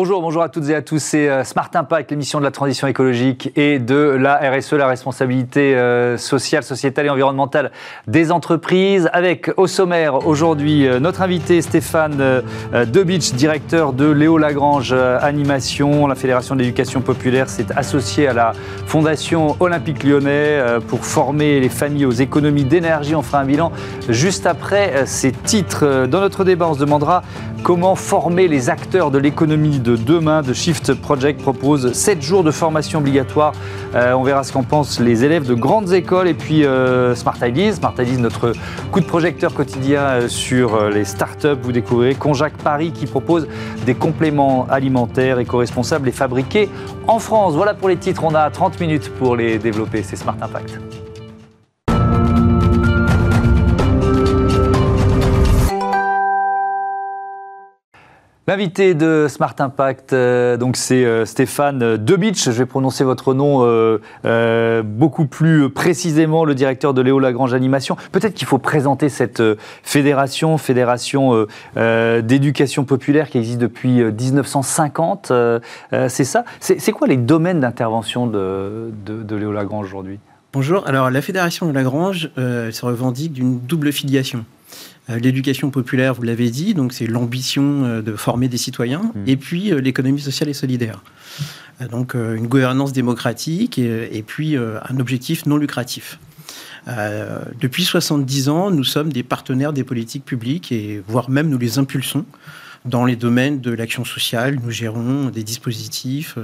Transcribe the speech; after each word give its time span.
Bonjour, 0.00 0.22
bonjour 0.22 0.42
à 0.42 0.48
toutes 0.48 0.68
et 0.68 0.76
à 0.76 0.80
tous. 0.80 1.00
C'est 1.00 1.28
euh, 1.28 1.42
Smart 1.42 1.70
Impact, 1.74 2.12
l'émission 2.12 2.38
de 2.38 2.44
la 2.44 2.52
transition 2.52 2.86
écologique 2.86 3.50
et 3.56 3.80
de 3.80 3.96
la 3.96 4.36
RSE, 4.36 4.74
la 4.74 4.86
responsabilité 4.86 5.74
euh, 5.74 6.16
sociale, 6.16 6.62
sociétale 6.62 7.06
et 7.06 7.10
environnementale 7.10 7.72
des 8.06 8.30
entreprises. 8.30 9.10
Avec 9.12 9.50
au 9.56 9.66
sommaire 9.66 10.24
aujourd'hui 10.24 10.86
euh, 10.86 11.00
notre 11.00 11.20
invité 11.20 11.60
Stéphane 11.62 12.44
Debitch, 12.86 13.32
directeur 13.32 13.92
de 13.92 14.08
Léo 14.08 14.38
Lagrange 14.38 14.92
Animation. 14.92 16.06
La 16.06 16.14
Fédération 16.14 16.54
de 16.54 16.60
l'éducation 16.60 17.00
populaire 17.00 17.48
s'est 17.48 17.66
associée 17.74 18.28
à 18.28 18.32
la 18.32 18.52
Fondation 18.86 19.56
Olympique 19.58 20.04
Lyonnais 20.04 20.62
pour 20.86 21.04
former 21.04 21.58
les 21.58 21.68
familles 21.68 22.06
aux 22.06 22.12
économies 22.12 22.64
d'énergie. 22.64 23.16
On 23.16 23.22
fera 23.22 23.40
un 23.40 23.44
bilan 23.44 23.72
juste 24.08 24.46
après 24.46 25.06
ces 25.06 25.32
titres. 25.32 26.06
Dans 26.06 26.20
notre 26.20 26.44
débat, 26.44 26.68
on 26.68 26.74
se 26.74 26.78
demandera 26.78 27.24
comment 27.62 27.96
former 27.96 28.48
les 28.48 28.70
acteurs 28.70 29.10
de 29.10 29.18
l'économie 29.18 29.80
de 29.88 29.96
demain 29.96 30.42
de 30.42 30.52
Shift 30.52 30.92
Project 30.92 31.40
propose 31.40 31.92
7 31.94 32.20
jours 32.20 32.44
de 32.44 32.50
formation 32.50 32.98
obligatoire. 32.98 33.52
Euh, 33.94 34.12
on 34.12 34.22
verra 34.22 34.44
ce 34.44 34.52
qu'en 34.52 34.62
pensent 34.62 35.00
les 35.00 35.24
élèves 35.24 35.46
de 35.46 35.54
grandes 35.54 35.94
écoles 35.94 36.28
et 36.28 36.34
puis 36.34 36.66
euh, 36.66 37.14
Smart 37.14 37.38
Ideas. 37.40 37.76
Smart 37.76 37.94
Ideas, 37.98 38.18
notre 38.18 38.52
coup 38.92 39.00
de 39.00 39.06
projecteur 39.06 39.54
quotidien 39.54 40.02
euh, 40.02 40.28
sur 40.28 40.90
les 40.90 41.06
startups. 41.06 41.56
Vous 41.62 41.72
découvrirez 41.72 42.14
Conjac 42.14 42.52
Paris 42.58 42.92
qui 42.92 43.06
propose 43.06 43.48
des 43.86 43.94
compléments 43.94 44.66
alimentaires 44.68 45.38
éco-responsables 45.38 46.06
et 46.06 46.12
fabriqués 46.12 46.68
en 47.06 47.18
France. 47.18 47.54
Voilà 47.54 47.72
pour 47.72 47.88
les 47.88 47.96
titres. 47.96 48.24
On 48.24 48.34
a 48.34 48.50
30 48.50 48.78
minutes 48.80 49.10
pour 49.18 49.36
les 49.36 49.58
développer. 49.58 50.02
C'est 50.02 50.16
Smart 50.16 50.36
Impact. 50.42 50.78
L'invité 58.48 58.94
de 58.94 59.26
Smart 59.28 59.54
Impact, 59.58 60.14
euh, 60.14 60.56
donc 60.56 60.78
c'est 60.78 61.04
euh, 61.04 61.26
Stéphane 61.26 61.98
Debitch. 61.98 62.46
Je 62.46 62.50
vais 62.52 62.64
prononcer 62.64 63.04
votre 63.04 63.34
nom 63.34 63.58
euh, 63.60 64.82
beaucoup 64.82 65.26
plus 65.26 65.68
précisément, 65.68 66.46
le 66.46 66.54
directeur 66.54 66.94
de 66.94 67.02
Léo 67.02 67.18
Lagrange 67.18 67.52
Animation. 67.52 67.98
Peut-être 68.10 68.32
qu'il 68.32 68.46
faut 68.46 68.56
présenter 68.56 69.10
cette 69.10 69.42
fédération, 69.82 70.56
fédération 70.56 71.46
d'éducation 71.76 72.84
populaire 72.84 73.28
qui 73.28 73.36
existe 73.36 73.58
depuis 73.58 74.02
1950. 74.02 75.30
c'est 76.08 76.24
ça? 76.24 76.44
C'est 76.60 76.92
quoi 76.92 77.06
les 77.06 77.18
domaines 77.18 77.60
d'intervention 77.60 78.26
de, 78.26 78.90
de, 79.04 79.36
Léo 79.36 79.52
Lagrange 79.52 79.88
aujourd'hui? 79.88 80.20
Bonjour. 80.54 80.88
Alors 80.88 81.10
la 81.10 81.20
fédération 81.20 81.66
de 81.66 81.72
Lagrange 81.72 82.30
se 82.36 82.86
revendique 82.86 83.34
d'une 83.34 83.58
double 83.58 83.92
filiation. 83.92 84.46
Euh, 85.10 85.18
l'éducation 85.18 85.70
populaire, 85.70 86.14
vous 86.14 86.22
l'avez 86.22 86.50
dit, 86.50 86.74
donc 86.74 86.92
c'est 86.92 87.06
l'ambition 87.06 87.84
euh, 87.84 88.02
de 88.02 88.14
former 88.16 88.48
des 88.48 88.58
citoyens, 88.58 89.12
mmh. 89.14 89.22
et 89.26 89.36
puis 89.36 89.72
euh, 89.72 89.80
l'économie 89.80 90.20
sociale 90.20 90.48
et 90.48 90.54
solidaire. 90.54 91.02
Donc 91.92 92.14
une 92.14 92.48
gouvernance 92.48 92.92
démocratique 92.92 93.78
et, 93.78 94.24
puis 94.26 94.56
un 94.56 94.98
objectif 94.98 95.46
non 95.46 95.56
lucratif. 95.56 96.18
depuis 97.60 97.84
70 97.84 98.48
ans, 98.48 98.72
nous 98.72 98.82
sommes 98.82 99.12
des 99.12 99.22
partenaires 99.22 99.72
des 99.72 99.84
politiques 99.84 100.24
publiques 100.24 100.72
et 100.72 101.00
voire 101.06 101.30
même 101.30 101.48
nous 101.48 101.56
les 101.56 101.78
impulsons. 101.78 102.24
Dans 102.84 103.04
les 103.04 103.14
domaines 103.14 103.60
de 103.60 103.70
l'action 103.70 104.04
sociale, 104.04 104.58
nous 104.60 104.72
gérons 104.72 105.30
des 105.30 105.44
dispositifs 105.44 106.36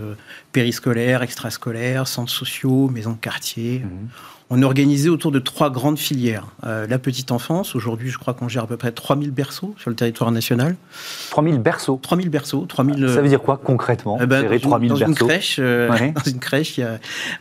périscolaires, 0.53 1.23
extrascolaires, 1.23 2.07
centres 2.07 2.31
sociaux, 2.31 2.89
maisons 2.89 3.15
de 3.15 3.19
quartier. 3.19 3.81
Mmh 3.81 4.09
on 4.51 4.61
est 4.61 4.65
organisé 4.65 5.09
autour 5.09 5.33
de 5.33 5.39
trois 5.39 5.71
grandes 5.71 5.99
filières. 5.99 6.47
Euh, 6.65 6.87
la 6.87 6.99
petite 6.99 7.33
enfance, 7.33 7.75
aujourd'hui 7.75 8.11
je 8.11 8.19
crois 8.19 8.35
qu'on 8.35 8.49
gère 8.49 8.65
à 8.65 8.67
peu 8.67 8.77
près 8.77 8.93
3000 8.93 9.31
berceaux 9.31 9.75
sur 9.79 9.91
le 9.91 9.97
territoire 9.97 10.31
national. 10.33 10.77
3000 11.31 11.59
berceaux 11.59 11.99
3000 12.03 12.29
berceaux. 12.29 12.67
3000, 12.69 13.09
Ça 13.09 13.23
veut 13.23 13.29
dire 13.29 13.41
quoi 13.41 13.57
concrètement 13.63 14.19
ben, 14.19 14.49
dans, 14.49 14.59
3000 14.59 14.89
dans 14.91 14.97
une 14.97 15.15
crèche, 15.15 15.57
euh, 15.59 15.89
dans 15.89 16.31
une 16.31 16.39
crèche 16.39 16.81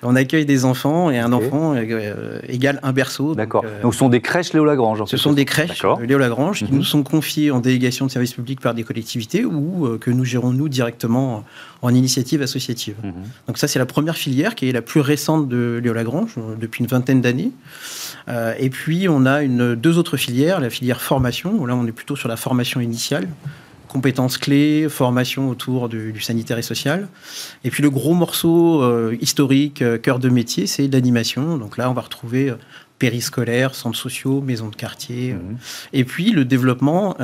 on 0.01 0.16
accueille 0.16 0.45
des 0.45 0.66
enfants 0.66 1.11
et 1.11 1.19
un 1.19 1.33
enfant 1.33 1.75
euh, 1.75 2.39
égale 2.47 2.79
un 2.83 2.94
berceau. 2.94 3.35
D'accord. 3.35 3.63
Donc, 3.81 3.94
ce 3.94 4.00
sont 4.00 4.09
des 4.09 4.22
crèches 4.22 4.53
Léo 4.53 4.63
Lagrange 4.63 5.03
Ce 5.06 5.17
sont 5.17 5.33
des 5.33 5.45
crèches 5.45 5.83
Léo 6.01 6.17
Lagrange 6.17 6.59
qui 6.59 6.72
mhm. 6.72 6.77
nous 6.77 6.83
sont 6.83 7.03
confiées 7.03 7.51
en 7.51 7.59
délégation 7.59 8.06
de 8.06 8.11
services 8.11 8.33
publics 8.33 8.61
par 8.61 8.73
des 8.73 8.83
collectivités 8.83 9.44
ou 9.44 9.97
que 10.00 10.09
nous 10.09 10.25
gérons 10.25 10.51
nous 10.51 10.69
directement 10.69 11.44
en 11.83 11.94
initiative 11.94 12.41
associative. 12.41 12.95
Mhm. 13.03 13.13
Donc 13.47 13.57
ça, 13.57 13.67
c'est 13.67 13.77
la 13.77 13.85
première 13.85 14.16
filière 14.16 14.55
qui 14.55 14.69
est 14.69 14.71
la 14.71 14.81
plus 14.81 15.01
récente 15.01 15.49
de 15.49 15.79
Léo 15.83 15.94
Lagrange, 15.94 16.35
euh, 16.38 16.55
depuis 16.59 16.81
une 16.81 16.89
vingtaine 16.89 17.21
d'années. 17.21 17.51
Euh, 18.29 18.55
et 18.57 18.69
puis, 18.69 19.07
on 19.09 19.25
a 19.25 19.44
une, 19.44 19.75
deux 19.75 19.97
autres 19.97 20.16
filières, 20.16 20.61
la 20.61 20.69
filière 20.69 21.01
formation, 21.01 21.66
là, 21.66 21.75
on 21.75 21.85
est 21.85 21.91
plutôt 21.91 22.16
sur 22.16 22.29
la 22.29 22.38
formation 22.38 22.79
initiale, 22.79 23.27
compétences 23.89 24.38
clés, 24.38 24.88
formation 24.89 25.49
autour 25.49 25.89
du, 25.89 26.19
sanitaire 26.21 26.57
et 26.57 26.63
social. 26.63 27.09
Et 27.66 27.69
puis 27.69 27.83
le 27.83 27.89
gros 27.89 28.13
morceau 28.13 28.81
euh, 28.81 29.15
historique, 29.19 29.83
cœur 30.01 30.19
de 30.19 30.29
métier, 30.29 30.65
c'est 30.65 30.88
l'animation. 30.88 31.57
Donc 31.57 31.77
là, 31.77 31.91
on 31.91 31.94
va 31.94 32.01
retrouver 32.01 32.53
périscolaires, 32.97 33.75
centres 33.75 33.97
sociaux, 33.97 34.41
maisons 34.41 34.69
de 34.69 34.75
quartier. 34.75 35.33
Mhm. 35.33 35.57
Et 35.91 36.05
puis 36.05 36.31
le 36.31 36.45
développement 36.45 37.17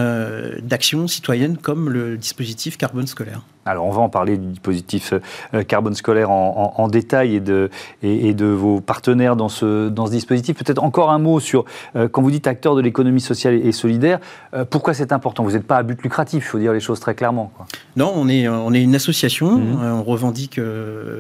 d'actions 0.62 1.08
citoyennes 1.08 1.58
comme 1.58 1.90
le 1.90 2.18
dispositif 2.18 2.78
carbone 2.78 3.08
scolaire. 3.08 3.41
Alors, 3.69 3.85
on 3.85 3.91
va 3.91 4.02
en 4.02 4.09
parler 4.09 4.38
du 4.38 4.47
dispositif 4.47 5.13
euh, 5.53 5.63
carbone 5.63 5.94
scolaire 5.94 6.31
en, 6.31 6.88
détail 6.88 7.35
et 7.35 7.40
de, 7.40 7.69
et, 8.02 8.34
de, 8.34 8.46
vos 8.46 8.81
partenaires 8.81 9.35
dans 9.35 9.50
ce, 9.50 9.90
dans 9.90 10.07
ce 10.07 10.12
dispositif. 10.12 10.57
Peut-être 10.57 10.84
encore 10.84 11.12
un 11.12 11.19
mot 11.19 11.40
sur, 11.40 11.66
euh, 11.96 12.08
quand 12.08 12.24
vous 12.24 12.31
dites 12.31 12.47
acteur 12.47 12.75
de 12.75 12.81
l'économie 12.81 13.22
sociale 13.22 13.53
et 13.53 13.72
solidaire, 13.72 14.19
euh, 14.56 14.66
pourquoi 14.66 14.96
c'est 14.96 15.12
important? 15.12 15.44
Vous 15.44 15.52
n'êtes 15.52 15.68
pas 15.68 15.78
à 15.78 15.84
but 15.84 16.02
lucratif, 16.02 16.46
il 16.46 16.47
faut 16.47 16.58
dire 16.58 16.74
les 16.74 16.79
choses 16.79 17.00
très 17.00 17.13
clairement. 17.13 17.52
Non, 17.96 18.12
on 18.16 18.28
est, 18.28 18.47
on 18.47 18.74
est 18.74 18.81
une 18.81 18.96
association, 18.96 19.58
mmh. 19.58 19.84
on 19.84 20.03
revendique 20.03 20.59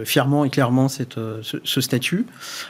fièrement 0.05 0.43
et 0.43 0.49
clairement 0.49 0.87
cette, 0.87 1.19
ce, 1.41 1.81
statut. 1.81 2.25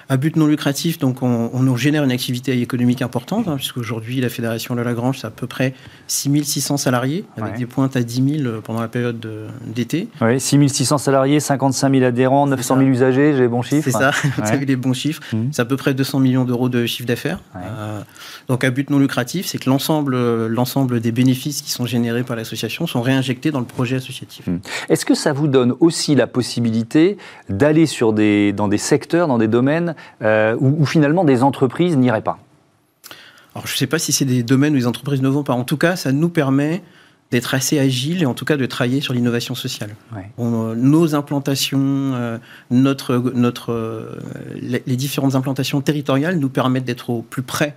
À 0.09 0.17
but 0.17 0.35
non 0.35 0.47
lucratif, 0.47 0.99
donc 0.99 1.23
on, 1.23 1.49
on 1.53 1.75
génère 1.77 2.03
une 2.03 2.11
activité 2.11 2.59
économique 2.59 3.01
importante, 3.01 3.47
hein, 3.47 3.55
puisqu'aujourd'hui, 3.55 4.19
la 4.19 4.29
Fédération 4.29 4.75
de 4.75 4.81
Lagrange, 4.81 5.19
c'est 5.19 5.27
à 5.27 5.31
peu 5.31 5.47
près 5.47 5.73
6600 6.07 6.77
salariés, 6.77 7.25
avec 7.37 7.57
des 7.57 7.65
pointes 7.65 7.95
à 7.95 8.01
10 8.01 8.41
000 8.43 8.61
pendant 8.61 8.81
la 8.81 8.87
période 8.87 9.19
de 9.19 9.47
d'été. 9.73 10.07
Oui, 10.21 10.39
6600 10.39 10.97
salariés, 10.97 11.39
55 11.39 11.91
000 11.91 12.05
adhérents, 12.05 12.47
900 12.47 12.77
000 12.77 12.89
usagers, 12.89 13.33
j'ai 13.33 13.41
les 13.41 13.47
bons 13.47 13.61
chiffres. 13.61 13.83
C'est 13.83 13.97
ça, 13.97 14.11
vous 14.37 14.47
avez 14.47 14.65
les 14.65 14.75
bons 14.75 14.93
chiffres. 14.93 15.21
Mmh. 15.33 15.49
C'est 15.51 15.61
à 15.61 15.65
peu 15.65 15.77
près 15.77 15.93
200 15.93 16.19
millions 16.19 16.45
d'euros 16.45 16.69
de 16.69 16.85
chiffre 16.85 17.07
d'affaires. 17.07 17.39
Euh, 17.55 18.01
donc 18.47 18.63
à 18.63 18.71
but 18.71 18.89
non 18.89 18.99
lucratif, 18.99 19.45
c'est 19.45 19.57
que 19.57 19.69
l'ensemble, 19.69 20.47
l'ensemble 20.47 20.99
des 20.99 21.11
bénéfices 21.11 21.61
qui 21.61 21.71
sont 21.71 21.85
générés 21.85 22.23
par 22.23 22.35
l'association 22.35 22.87
sont 22.87 23.01
réinjectés 23.01 23.51
dans 23.51 23.59
le 23.59 23.65
projet 23.65 23.97
associatif. 23.97 24.47
Mmh. 24.47 24.57
Est-ce 24.89 25.05
que 25.05 25.15
ça 25.15 25.33
vous 25.33 25.47
donne 25.47 25.73
aussi 25.79 26.15
la 26.15 26.27
possibilité 26.27 27.17
d'aller 27.49 27.85
sur 27.85 28.13
des, 28.13 28.53
dans 28.53 28.67
des 28.67 28.77
secteurs, 28.77 29.27
dans 29.27 29.37
des 29.37 29.47
domaines 29.47 29.95
euh, 30.21 30.55
où, 30.59 30.81
où 30.81 30.85
finalement 30.85 31.23
des 31.23 31.43
entreprises 31.43 31.97
n'iraient 31.97 32.21
pas? 32.21 32.39
Alors, 33.55 33.65
je 33.65 33.73
ne 33.73 33.77
sais 33.77 33.87
pas 33.87 33.99
si 33.99 34.11
c'est 34.11 34.25
des 34.25 34.43
domaines 34.43 34.73
où 34.73 34.77
les 34.77 34.87
entreprises 34.87 35.21
ne 35.21 35.27
vont 35.27 35.43
pas. 35.43 35.53
En 35.53 35.63
tout 35.63 35.77
cas, 35.77 35.95
ça 35.95 36.11
nous 36.11 36.29
permet 36.29 36.83
d'être 37.31 37.53
assez 37.53 37.77
agile 37.77 38.23
et 38.23 38.25
en 38.25 38.33
tout 38.33 38.45
cas 38.45 38.57
de 38.57 38.65
travailler 38.65 39.01
sur 39.01 39.13
l'innovation 39.13 39.53
sociale. 39.53 39.95
Euh, 40.39 40.75
nos 40.75 41.15
implantations, 41.15 41.79
euh, 41.79 42.37
notre, 42.71 43.17
notre, 43.35 43.71
euh, 43.71 44.19
les 44.61 44.95
différentes 44.95 45.35
implantations 45.35 45.81
territoriales 45.81 46.39
nous 46.39 46.49
permettent 46.49 46.85
d'être 46.85 47.09
au 47.09 47.21
plus 47.21 47.43
près 47.43 47.75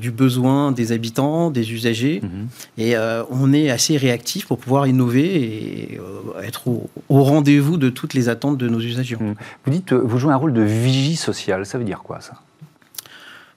du 0.00 0.10
besoin 0.10 0.72
des 0.72 0.90
habitants, 0.90 1.52
des 1.52 1.72
usagers, 1.72 2.20
mhm. 2.20 2.48
et 2.78 2.96
on 3.30 3.52
est 3.52 3.70
assez 3.70 3.96
réactif 3.96 4.46
pour 4.46 4.58
pouvoir 4.58 4.88
innover 4.88 5.36
et 5.36 6.00
être 6.42 6.66
au, 6.66 6.90
rendez-vous 7.08 7.76
de 7.76 7.88
toutes 7.88 8.12
les 8.12 8.28
attentes 8.28 8.58
de 8.58 8.68
nos 8.68 8.80
usagers. 8.80 9.14
Mhm. 9.14 9.36
Vous 9.64 9.70
dites, 9.70 9.92
vous 9.92 10.18
jouez 10.18 10.32
un 10.32 10.36
rôle 10.36 10.52
de 10.52 10.62
vigie 10.62 11.14
sociale, 11.14 11.64
ça 11.64 11.78
veut 11.78 11.84
dire 11.84 12.02
quoi 12.02 12.20
ça? 12.20 12.32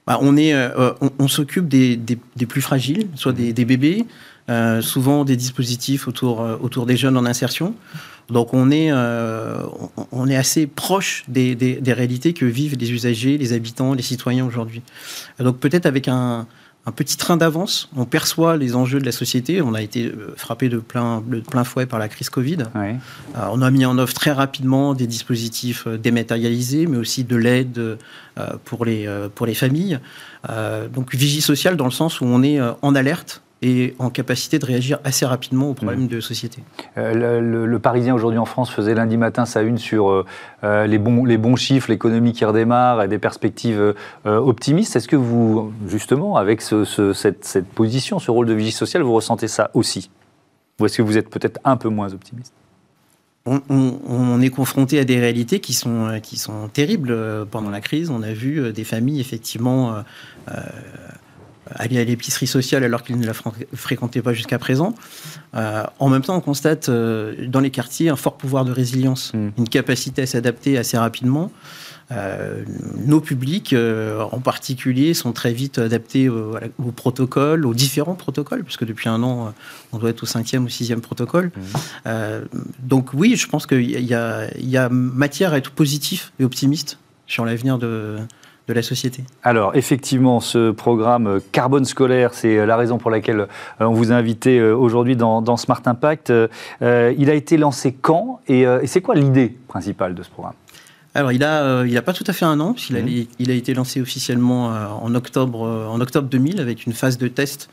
Bah, 0.06 0.18
on, 0.22 0.36
est, 0.36 0.54
on, 1.18 1.26
s'occupe 1.26 1.66
des, 1.66 1.96
des, 1.96 2.46
plus 2.46 2.60
fragiles, 2.60 3.08
soit 3.16 3.32
des, 3.32 3.52
des 3.52 3.64
bébés, 3.64 4.06
euh, 4.50 4.80
souvent 4.80 5.24
des 5.24 5.36
dispositifs 5.36 6.08
autour, 6.08 6.40
euh, 6.40 6.56
autour 6.60 6.84
des 6.84 6.96
jeunes 6.96 7.16
en 7.16 7.24
insertion. 7.26 7.76
Donc 8.28 8.54
on 8.54 8.72
est, 8.72 8.90
euh, 8.90 9.62
on 10.10 10.28
est 10.28 10.34
assez 10.34 10.66
proche 10.66 11.22
des, 11.28 11.54
des, 11.54 11.92
réalités 11.92 12.32
que 12.32 12.44
vivent 12.44 12.76
les 12.76 12.90
usagers, 12.90 13.38
les 13.38 13.52
habitants, 13.52 13.94
les 13.94 14.02
citoyens 14.02 14.44
aujourd'hui. 14.44 14.82
Donc 15.38 15.58
peut-être 15.58 15.86
avec 15.86 16.08
un, 16.08 16.46
un 16.86 16.92
petit 16.92 17.16
train 17.16 17.36
d'avance, 17.36 17.88
on 17.96 18.04
perçoit 18.04 18.56
les 18.56 18.74
enjeux 18.74 18.98
de 18.98 19.04
la 19.04 19.12
société. 19.12 19.62
On 19.62 19.74
a 19.74 19.82
été 19.82 20.12
frappé 20.36 20.68
de 20.68 20.78
plein, 20.78 21.22
de 21.24 21.40
plein 21.40 21.62
fouet 21.62 21.86
par 21.86 22.00
la 22.00 22.08
crise 22.08 22.30
Covid. 22.30 22.58
on 23.36 23.62
a 23.62 23.70
mis 23.70 23.84
en 23.84 23.96
œuvre 23.98 24.14
très 24.14 24.32
rapidement 24.32 24.94
des 24.94 25.06
dispositifs 25.06 25.86
dématérialisés, 25.86 26.86
mais 26.86 26.96
aussi 26.96 27.22
de 27.22 27.36
l'aide 27.36 27.98
pour, 28.64 28.84
les, 28.84 29.08
pour 29.34 29.46
les 29.46 29.54
familles. 29.54 30.00
donc 30.92 31.14
vigie 31.14 31.42
sociale 31.42 31.76
dans 31.76 31.84
le 31.84 31.92
sens 31.92 32.20
où 32.20 32.24
on 32.24 32.42
est 32.42 32.60
en 32.60 32.94
alerte 32.94 33.42
et 33.62 33.94
en 34.00 34.10
capacité 34.10 34.58
de 34.58 34.66
réagir 34.66 34.98
assez 35.04 35.24
rapidement 35.24 35.70
aux 35.70 35.74
problèmes 35.74 36.04
mmh. 36.04 36.08
de 36.08 36.20
société. 36.20 36.62
Euh, 36.98 37.40
le, 37.40 37.78
Parisien 37.78 38.14
aujourd'hui 38.14 38.38
en 38.38 38.44
France 38.44 38.70
faisait 38.70 38.94
lundi 38.94 39.16
matin 39.16 39.46
sa 39.46 39.62
une 39.62 39.78
sur 39.78 40.10
euh, 40.10 40.26
euh, 40.64 40.86
les, 40.86 40.98
bons, 40.98 41.24
les 41.24 41.38
bons 41.38 41.56
chiffres, 41.56 41.90
l'économie 41.90 42.32
qui 42.32 42.44
redémarre 42.44 43.02
et 43.02 43.08
des 43.08 43.18
perspectives 43.18 43.94
optimistes. 44.24 44.96
Est-ce 44.96 45.08
que 45.08 45.16
vous, 45.16 45.72
justement, 45.86 46.36
avec 46.36 46.60
cette, 46.60 47.12
cette, 47.42 47.68
position, 47.68 48.18
ce 48.18 48.30
rôle 48.30 48.46
de 48.46 48.52
vigie 48.52 48.72
sociale, 48.72 49.02
vous 49.02 49.14
ressentez 49.14 49.48
ça 49.48 49.70
aussi? 49.74 50.10
Ou 50.80 50.86
est-ce 50.86 50.98
que 50.98 51.02
vous 51.02 51.16
êtes 51.16 51.30
peut-être 51.30 51.60
un 51.64 51.76
peu 51.76 51.88
moins 51.88 52.12
optimiste? 52.12 52.52
On, 53.44 54.40
est 54.40 54.50
confronté 54.50 55.00
à 55.00 55.04
des 55.04 55.18
réalités 55.18 55.58
qui 55.58 55.72
sont, 55.72 56.20
qui 56.22 56.36
sont 56.36 56.68
terribles. 56.68 57.46
Pendant 57.50 57.70
la 57.70 57.80
crise, 57.80 58.10
on 58.10 58.22
a 58.22 58.32
vu 58.32 58.72
des 58.72 58.84
familles 58.84 59.20
effectivement 59.20 59.96
aller 61.76 61.98
à 61.98 62.04
l'épicerie 62.04 62.46
sociale 62.46 62.84
alors 62.84 63.02
qu'ils 63.02 63.18
ne 63.18 63.26
la 63.26 63.32
fréquentaient 63.74 64.22
pas 64.22 64.32
jusqu'à 64.32 64.58
présent. 64.58 64.94
Euh, 65.54 65.84
en 65.98 66.08
même 66.08 66.22
temps, 66.22 66.36
on 66.36 66.40
constate 66.40 66.88
euh, 66.88 67.34
dans 67.46 67.60
les 67.60 67.70
quartiers 67.70 68.08
un 68.08 68.16
fort 68.16 68.36
pouvoir 68.36 68.64
de 68.64 68.72
résilience, 68.72 69.32
hmm. 69.34 69.50
une 69.58 69.68
capacité 69.68 70.22
à 70.22 70.26
s'adapter 70.26 70.78
assez 70.78 70.96
rapidement. 70.96 71.50
Euh, 72.10 72.62
nos 73.06 73.20
publics, 73.20 73.74
en 73.74 74.40
particulier, 74.40 75.14
sont 75.14 75.32
très 75.32 75.52
vite 75.52 75.78
adaptés 75.78 76.28
aux, 76.28 76.58
protocoles, 76.94 77.64
aux 77.64 77.72
différents 77.72 78.16
protocoles, 78.16 78.64
puisque 78.64 78.84
depuis 78.84 79.08
un 79.08 79.22
an, 79.22 79.54
on 79.92 79.98
doit 79.98 80.10
être 80.10 80.24
au 80.24 80.26
cinquième 80.26 80.64
ou 80.64 80.68
sixième 80.68 81.00
protocole. 81.00 81.52
Hmm. 82.04 82.10
donc 82.80 83.14
oui, 83.14 83.36
je 83.36 83.48
pense 83.48 83.66
qu'il 83.66 83.82
y, 83.82 84.14
y, 84.14 84.76
a 84.76 84.88
matière 84.90 85.54
à 85.54 85.58
être 85.58 85.70
positif 85.70 86.32
et 86.38 86.44
optimiste 86.44 86.98
sur 87.26 87.46
l'avenir 87.46 87.78
de, 87.78 88.18
de 88.68 88.72
la 88.74 88.82
société. 88.82 89.24
Alors, 89.42 89.74
effectivement, 89.74 90.40
ce 90.40 90.70
programme 90.70 91.26
euh, 91.26 91.40
Carbone 91.52 91.84
scolaire, 91.84 92.34
c'est 92.34 92.58
euh, 92.58 92.66
la 92.66 92.76
raison 92.76 92.98
pour 92.98 93.10
laquelle 93.10 93.40
euh, 93.40 93.46
on 93.80 93.92
vous 93.92 94.12
a 94.12 94.14
invité 94.14 94.62
aujourd'hui 94.62 95.16
dans, 95.16 95.56
Smart 95.56 95.82
Impact. 95.84 96.32
il 96.80 97.30
a 97.30 97.34
été 97.34 97.56
lancé 97.56 97.92
quand 97.92 98.40
et, 98.48 98.64
c'est 98.86 99.00
quoi 99.00 99.14
l'idée 99.14 99.56
principale 99.68 100.14
de 100.14 100.22
ce 100.22 100.30
programme? 100.30 100.54
Alors, 101.14 101.32
il 101.32 101.44
a, 101.44 101.84
il 101.84 101.96
a 101.96 102.02
pas 102.02 102.14
tout 102.14 102.24
à 102.26 102.32
fait 102.32 102.44
un 102.44 102.58
an, 102.60 102.72
puisqu'il 102.72 102.96
a, 102.96 103.02
mmh. 103.02 103.26
il 103.38 103.50
a 103.50 103.54
été 103.54 103.74
lancé 103.74 104.00
officiellement 104.00 104.68
en 105.02 105.14
octobre, 105.14 105.60
en 105.60 106.00
octobre 106.00 106.28
2000 106.28 106.60
avec 106.60 106.86
une 106.86 106.92
phase 106.92 107.18
de 107.18 107.28
test 107.28 107.68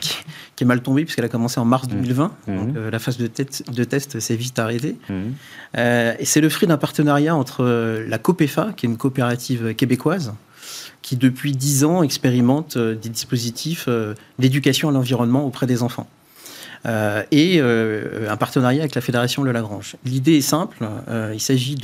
qui, 0.00 0.64
est 0.64 0.66
mal 0.66 0.82
tombée 0.82 1.04
puisqu'elle 1.04 1.24
a 1.24 1.28
commencé 1.28 1.58
en 1.60 1.64
mars 1.64 1.88
2020. 1.88 2.32
Mmh. 2.46 2.56
Donc, 2.56 2.68
mmh. 2.68 2.76
euh, 2.76 2.90
la 2.90 2.98
phase 2.98 3.16
de, 3.16 3.28
de 3.28 3.84
test 3.84 4.20
s'est 4.20 4.36
vite 4.36 4.58
arrêtée. 4.58 4.96
Mmh. 5.08 5.14
Euh, 5.78 6.14
et 6.18 6.24
c'est 6.24 6.40
le 6.40 6.48
fruit 6.48 6.68
d'un 6.68 6.76
partenariat 6.76 7.34
entre 7.34 7.64
euh, 7.64 8.06
la 8.06 8.18
COPEFA, 8.18 8.72
qui 8.76 8.86
est 8.86 8.88
une 8.88 8.96
coopérative 8.96 9.74
québécoise, 9.74 10.34
qui 11.02 11.16
depuis 11.16 11.52
dix 11.52 11.84
ans 11.84 12.02
expérimente 12.02 12.76
des 12.76 13.08
dispositifs 13.08 13.88
d'éducation 14.38 14.90
à 14.90 14.92
l'environnement 14.92 15.44
auprès 15.46 15.66
des 15.66 15.82
enfants. 15.82 16.06
et 16.84 17.60
un 17.60 18.36
partenariat 18.36 18.82
avec 18.82 18.94
la 18.94 19.00
Fédération 19.00 19.42
Le 19.42 19.50
Lagrange. 19.50 19.96
L'idée 20.04 20.36
est 20.36 20.42
simple, 20.42 20.86
il 21.32 21.40
s'agit 21.40 21.76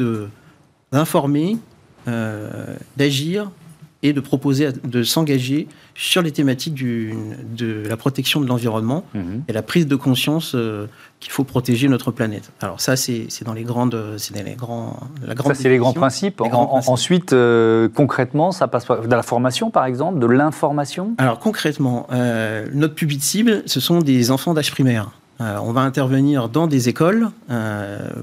d'informer, 0.92 1.56
d'agir 2.96 3.50
et 4.06 4.12
de 4.12 4.20
proposer 4.20 4.68
de 4.84 5.02
s'engager 5.02 5.66
sur 5.96 6.22
les 6.22 6.30
thématiques 6.30 6.74
du, 6.74 7.12
de 7.56 7.82
la 7.88 7.96
protection 7.96 8.40
de 8.40 8.46
l'environnement 8.46 9.04
mhm. 9.14 9.42
et 9.48 9.52
la 9.52 9.62
prise 9.62 9.88
de 9.88 9.96
conscience 9.96 10.52
euh, 10.54 10.86
qu'il 11.18 11.32
faut 11.32 11.42
protéger 11.42 11.88
notre 11.88 12.12
planète. 12.12 12.52
Alors 12.60 12.80
ça, 12.80 12.94
c'est 12.94 13.26
dans 13.44 13.52
les 13.52 13.64
grandes, 13.64 14.14
c'est 14.16 14.40
les 14.40 14.54
grands, 14.54 15.00
la 15.26 15.34
grande. 15.34 15.56
Ça, 15.56 15.62
c'est 15.62 15.68
les 15.68 15.78
grands 15.78 15.92
principes. 15.92 16.40
Ensuite, 16.40 17.32
euh, 17.32 17.88
concrètement, 17.92 18.52
ça 18.52 18.68
passe 18.68 18.84
par 18.84 19.00
de 19.00 19.08
la 19.08 19.22
formation, 19.24 19.70
par 19.70 19.86
exemple, 19.86 20.20
de 20.20 20.26
l'information? 20.26 21.14
Alors 21.18 21.40
concrètement, 21.40 22.06
euh, 22.12 22.66
notre 22.72 22.94
public 22.94 23.22
cible, 23.22 23.64
ce 23.66 23.80
sont 23.80 23.98
des 23.98 24.30
enfants 24.30 24.54
d'âge 24.54 24.70
primaire. 24.70 25.10
on 25.40 25.72
va 25.72 25.80
intervenir 25.80 26.48
dans 26.48 26.68
des 26.68 26.88
écoles, 26.88 27.30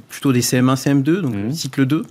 plutôt 0.07 0.31
des 0.31 0.41
CM1, 0.41 0.75
CM2, 0.75 1.21
donc 1.21 1.35
mhm. 1.35 1.51
cycle 1.51 1.85
2. 1.85 2.05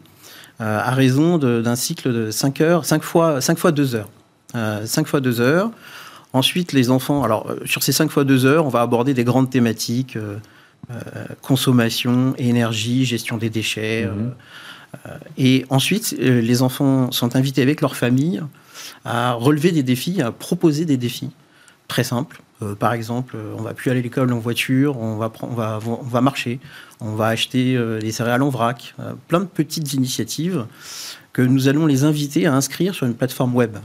Euh, 0.62 0.79
à 0.79 0.93
raison 0.93 1.38
d'un 1.38 1.75
cycle 1.75 2.12
de 2.12 2.31
5 2.31 2.61
heures, 2.61 2.85
5 2.85 3.03
fois, 3.03 3.41
5 3.41 3.59
fois 3.59 3.73
2 3.73 3.97
heures. 3.97 4.09
5 4.53 4.56
euh, 4.56 5.05
fois 5.05 5.20
2 5.20 5.41
heures. 5.41 5.73
Ensuite, 6.32 6.73
les 6.73 6.91
enfants, 6.91 7.25
alors 7.25 7.50
euh, 7.50 7.56
sur 7.64 7.82
ces 7.82 7.91
5 7.91 8.11
fois 8.11 8.23
2 8.23 8.47
heures, 8.47 8.64
on 8.64 8.69
va 8.69 8.81
aborder 8.81 9.12
des 9.12 9.25
grandes 9.25 9.50
thématiques, 9.50 10.17
consommation, 11.41 12.35
énergie, 12.38 13.05
gestion 13.05 13.38
des 13.38 13.50
déchets. 13.50 14.06
Mhm. 14.06 14.32
et 15.38 15.64
ensuite, 15.70 16.14
les 16.19 16.62
enfants 16.62 17.11
sont 17.12 17.35
invités 17.35 17.62
avec 17.62 17.81
leur 17.81 17.97
famille 17.97 18.43
à 19.05 19.32
relever 19.32 19.73
des 19.73 19.82
défis, 19.82 20.20
à 20.20 20.32
proposer 20.32 20.85
des 20.85 20.97
défis 20.97 21.31
très 21.93 22.05
simples. 22.05 22.41
Euh, 22.62 22.75
par 22.75 22.94
exemple, 22.94 23.37
euh, 23.37 23.55
on 23.59 23.62
va 23.62 23.75
plus 23.75 23.91
aller 23.91 24.00
à 24.00 24.03
l'école 24.03 24.33
en 24.33 24.39
voiture, 24.39 24.99
on 24.99 25.17
va, 25.17 25.31
on 25.43 25.49
va, 25.49 25.79
on 25.87 26.03
va 26.03 26.21
marcher, 26.23 26.59
on 27.00 27.15
va 27.15 27.27
acheter 27.27 27.77
euh, 27.77 28.00
des 28.00 28.12
céréales 28.12 28.43
en 28.43 28.49
vrac, 28.49 28.94
plein 29.29 29.41
de 29.41 29.44
petites 29.44 29.93
initiatives 29.93 30.65
que 31.35 31.43
nous 31.43 31.69
allons 31.69 31.85
les 31.87 32.05
inviter 32.05 32.47
à 32.47 32.55
inscrire 32.55 32.94
sur 32.94 33.06
une 33.06 33.15
plateforme 33.15 33.55
web. 33.55 33.77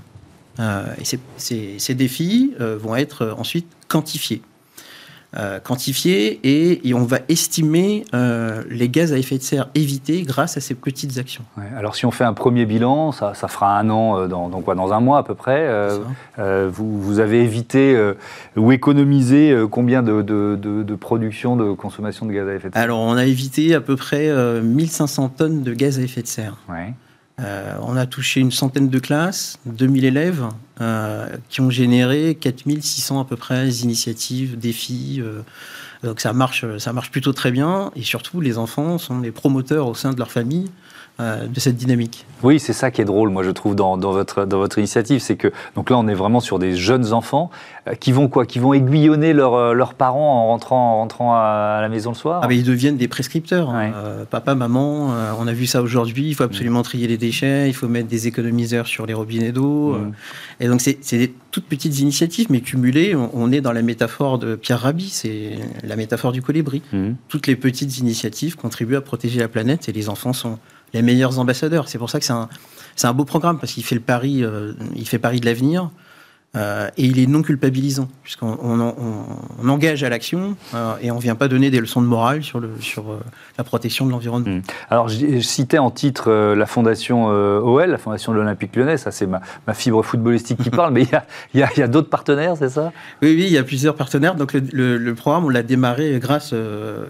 et 0.59 1.05
ces 1.37 1.95
défis 1.95 2.53
vont 2.59 2.95
être 2.95 3.35
ensuite 3.37 3.67
quantifiés. 3.87 4.41
Euh, 5.35 5.59
quantifier 5.59 6.39
et, 6.43 6.93
on 6.93 7.03
va 7.03 7.17
estimer 7.27 8.05
euh, 8.13 8.63
les 8.69 8.87
gaz 8.87 9.11
à 9.11 9.17
effet 9.17 9.37
de 9.37 9.43
serre 9.43 9.67
évités 9.75 10.21
grâce 10.21 10.55
à 10.55 10.61
ces 10.61 10.73
petites 10.73 11.17
actions. 11.17 11.43
alors 11.77 11.95
si 11.95 12.05
on 12.05 12.11
fait 12.11 12.23
un 12.23 12.31
premier 12.31 12.65
bilan, 12.65 13.11
ça, 13.11 13.33
fera 13.33 13.77
un 13.77 13.89
an, 13.89 14.17
euh, 14.17 14.27
dans, 14.27 14.49
quoi, 14.61 14.73
dans 14.73 14.93
un 14.93 15.01
mois 15.01 15.17
à 15.19 15.23
peu 15.23 15.35
près, 15.35 15.69
vous, 16.37 17.01
vous, 17.01 17.19
avez 17.19 17.43
évité 17.43 18.13
ou 18.55 18.71
économisé 18.71 19.53
combien 19.69 20.01
de, 20.01 20.21
de, 20.21 20.95
production, 20.95 21.57
de 21.57 21.73
consommation 21.73 22.25
de 22.25 22.31
gaz 22.31 22.47
à 22.47 22.55
effet 22.55 22.69
de 22.69 22.73
serre? 22.73 22.83
Alors 22.83 22.99
on 22.99 23.17
a 23.17 23.25
évité 23.25 23.75
à 23.75 23.81
peu 23.81 23.97
près 23.97 24.31
1500 24.61 25.29
tonnes 25.29 25.61
de 25.61 25.73
gaz 25.73 25.99
à 25.99 26.03
effet 26.03 26.21
de 26.21 26.27
serre. 26.27 26.55
Euh, 27.39 27.77
on 27.81 27.95
a 27.95 28.07
touché 28.07 28.39
une 28.39 28.51
centaine 28.51 28.89
de 28.89 28.99
classes, 28.99 29.59
2000 29.67 30.05
élèves, 30.05 30.45
euh, 30.81 31.27
qui 31.49 31.61
ont 31.61 31.69
généré 31.69 32.35
4600 32.35 33.21
à 33.21 33.25
peu 33.25 33.35
près 33.35 33.69
initiatives, 33.69 34.57
défis. 34.57 35.21
Euh, 35.21 35.41
donc 36.03 36.19
ça 36.19 36.33
marche, 36.33 36.65
ça 36.79 36.93
marche 36.93 37.11
plutôt 37.11 37.33
très 37.33 37.51
bien. 37.51 37.91
Et 37.95 38.01
surtout, 38.01 38.41
les 38.41 38.57
enfants 38.57 38.97
sont 38.97 39.19
les 39.19 39.31
promoteurs 39.31 39.87
au 39.87 39.93
sein 39.93 40.13
de 40.13 40.17
leur 40.17 40.31
famille 40.31 40.69
euh, 41.19 41.47
de 41.47 41.59
cette 41.59 41.75
dynamique. 41.75 42.27
Oui, 42.43 42.59
c'est 42.59 42.73
ça 42.73 42.91
qui 42.91 43.01
est 43.01 43.05
drôle, 43.05 43.29
moi 43.29 43.41
je 43.41 43.49
trouve 43.49 43.75
dans, 43.75 43.97
votre, 43.97 44.45
dans 44.45 44.59
votre 44.59 44.77
initiative, 44.77 45.19
c'est 45.19 45.35
que 45.35 45.51
donc 45.75 45.89
là 45.89 45.97
on 45.97 46.07
est 46.07 46.13
vraiment 46.13 46.39
sur 46.39 46.59
des 46.59 46.75
jeunes 46.75 47.11
enfants 47.11 47.49
euh, 47.87 47.95
qui 47.95 48.11
vont 48.11 48.27
quoi, 48.27 48.45
qui 48.45 48.59
vont 48.59 48.73
aiguillonner 48.73 49.33
euh, 49.33 49.73
leurs 49.73 49.95
parents 49.95 50.43
en 50.43 50.47
rentrant, 50.49 50.93
en 50.93 50.97
rentrant 50.97 51.33
à, 51.33 51.79
la 51.81 51.89
maison 51.89 52.11
le 52.11 52.15
soir? 52.15 52.41
Ah, 52.43 52.53
ils 52.53 52.63
deviennent 52.63 52.97
des 52.97 53.07
prescripteurs. 53.07 53.71
Hein. 53.71 53.91
papa, 54.29 54.53
maman, 54.53 55.11
on 55.39 55.47
a 55.47 55.53
vu 55.53 55.65
ça 55.65 55.81
aujourd'hui. 55.81 56.27
Il 56.27 56.35
faut 56.35 56.43
absolument 56.43 56.83
trier 56.83 57.07
les 57.07 57.17
déchets, 57.17 57.67
il 57.67 57.73
faut 57.73 57.87
mettre 57.87 58.07
des 58.07 58.27
économiseurs 58.27 58.85
sur 58.85 59.07
les 59.07 59.15
robinets 59.15 59.51
d'eau. 59.51 59.93
Mm. 59.93 60.11
et 60.59 60.67
donc 60.67 60.81
c'est 60.81 61.17
des 61.17 61.33
toutes 61.49 61.65
petites 61.65 61.99
initiatives, 61.99 62.47
mais 62.51 62.61
cumulées. 62.61 63.15
On, 63.15 63.51
est 63.51 63.61
dans 63.61 63.71
la 63.71 63.81
métaphore 63.81 64.37
de 64.37 64.55
Pierre 64.55 64.81
Rabhi, 64.81 65.09
c'est 65.09 65.57
la 65.83 65.95
métaphore 65.95 66.31
du 66.31 66.43
colibri. 66.43 66.83
Mm. 66.93 67.13
Toutes 67.27 67.47
les 67.47 67.55
petites 67.55 67.97
initiatives 67.97 68.55
contribuent 68.55 68.97
à 68.97 69.01
protéger 69.01 69.39
la 69.39 69.47
planète 69.47 69.89
et 69.89 69.91
les 69.91 70.09
enfants 70.09 70.33
sont 70.33 70.59
les 70.93 71.01
meilleurs 71.01 71.39
ambassadeurs. 71.39 71.89
C'est 71.89 71.97
pour 71.97 72.09
ça 72.09 72.19
que 72.19 72.25
c'est 72.25 73.07
un, 73.07 73.13
beau 73.13 73.25
programme, 73.25 73.59
parce 73.59 73.73
qu'il 73.73 73.83
fait 73.83 73.95
le 73.95 74.01
pari, 74.01 74.43
euh, 74.43 74.73
il 74.95 75.07
fait 75.07 75.19
pari 75.19 75.39
de 75.39 75.45
l'avenir. 75.45 75.89
Euh, 76.57 76.89
et 76.97 77.05
il 77.05 77.19
est 77.19 77.27
non 77.27 77.41
culpabilisant, 77.41 78.07
puisqu'on 78.23 78.57
on, 78.59 79.69
engage 79.69 80.03
à 80.03 80.09
l'action 80.09 80.55
euh, 80.73 80.95
et 81.01 81.11
on 81.11 81.15
ne 81.15 81.21
vient 81.21 81.35
pas 81.35 81.47
donner 81.47 81.69
des 81.69 81.79
leçons 81.79 82.01
de 82.01 82.07
morale 82.07 82.43
sur, 82.43 82.59
le, 82.59 82.71
sur 82.79 83.11
euh, 83.11 83.19
la 83.57 83.63
protection 83.63 84.05
de 84.05 84.11
l'environnement. 84.11 84.57
Hmm. 84.57 84.61
Alors, 84.89 85.09
je, 85.09 85.39
citais 85.39 85.77
en 85.77 85.91
titre 85.91 86.31
la 86.31 86.65
fondation 86.65 87.25
OL, 87.25 87.89
la 87.89 87.97
fondation 87.97 88.31
de 88.31 88.37
l'Olympique 88.37 88.75
lyonnais, 88.75 88.97
ça 88.97 89.11
c'est 89.11 89.27
ma, 89.27 89.41
ma, 89.67 89.73
fibre 89.73 90.03
footballistique 90.03 90.61
qui 90.61 90.69
parle, 90.71 90.93
mais 90.93 91.03
il 91.53 91.59
y 91.59 91.63
a, 91.63 91.69
a, 91.83 91.87
d'autres 91.87 92.09
partenaires, 92.09 92.55
c'est 92.57 92.69
ça? 92.69 92.91
Oui, 93.21 93.35
oui, 93.35 93.43
il 93.47 93.53
y 93.53 93.57
a 93.57 93.63
plusieurs 93.63 93.95
partenaires. 93.95 94.35
Donc, 94.35 94.53
le, 94.53 94.97
le, 94.97 95.15
programme, 95.15 95.45
on 95.45 95.49
l'a 95.49 95.63
démarré 95.63 96.17
grâce, 96.19 96.53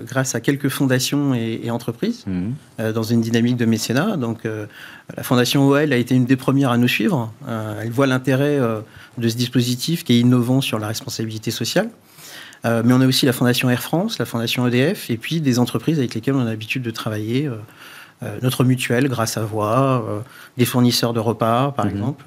grâce 0.05 0.35
à 0.35 0.41
quelques 0.41 0.69
fondations 0.69 1.33
et, 1.33 1.69
entreprises, 1.71 2.25
hmm. 2.27 2.91
dans 2.91 3.03
une 3.03 3.21
dynamique 3.21 3.57
de 3.57 3.65
mécénat. 3.65 4.17
Donc, 4.17 4.47
la 5.15 5.23
fondation 5.23 5.67
OL 5.67 5.93
a 5.93 5.97
été 5.97 6.15
une 6.15 6.25
des 6.25 6.35
premières 6.35 6.71
à 6.71 6.77
nous 6.77 6.87
suivre. 6.87 7.31
elle 7.47 7.91
voit 7.91 8.07
l'intérêt 8.07 8.59
de 9.17 9.29
ce 9.29 9.35
dispositif 9.37 10.03
qui 10.03 10.13
est 10.13 10.19
innovant 10.19 10.59
sur 10.59 10.79
la 10.79 10.87
responsabilité 10.87 11.49
sociale. 11.49 11.89
Euh, 12.65 12.81
mais 12.83 12.93
on 12.93 13.01
a 13.01 13.07
aussi 13.07 13.25
la 13.25 13.33
Fondation 13.33 13.69
Air 13.69 13.81
France, 13.81 14.19
la 14.19 14.25
Fondation 14.25 14.67
EDF, 14.67 15.09
et 15.09 15.17
puis 15.17 15.41
des 15.41 15.59
entreprises 15.59 15.99
avec 15.99 16.13
lesquelles 16.15 16.35
on 16.35 16.41
a 16.41 16.45
l'habitude 16.45 16.81
de 16.81 16.91
travailler. 16.91 17.47
Euh, 17.47 17.55
euh, 18.23 18.39
notre 18.41 18.63
mutuelle, 18.63 19.07
grâce 19.09 19.37
à 19.37 19.41
Voix, 19.41 20.23
des 20.57 20.65
fournisseurs 20.65 21.13
de 21.13 21.19
repas, 21.19 21.71
par 21.71 21.85
mhm. 21.85 21.91
exemple, 21.91 22.23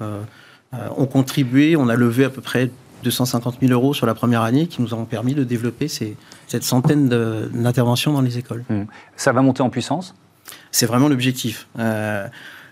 ont 0.95 1.05
contribué. 1.05 1.75
On 1.75 1.89
a 1.89 1.95
levé 1.95 2.23
à 2.23 2.29
peu 2.29 2.39
près 2.39 2.71
250 3.03 3.57
000 3.59 3.73
euros 3.73 3.93
sur 3.93 4.05
la 4.05 4.13
première 4.13 4.41
année 4.41 4.67
qui 4.67 4.81
nous 4.81 4.93
ont 4.93 5.03
permis 5.03 5.35
de 5.35 5.43
développer 5.43 5.89
ces, 5.89 6.15
cette 6.47 6.63
centaine 6.63 7.09
d'interventions 7.09 8.13
dans 8.13 8.21
les 8.21 8.37
écoles. 8.37 8.63
Mhm. 8.69 8.87
Ça 9.17 9.33
va 9.33 9.41
monter 9.41 9.63
en 9.63 9.69
puissance? 9.69 10.15
C'est 10.71 10.85
vraiment 10.85 11.09
l'objectif. 11.09 11.67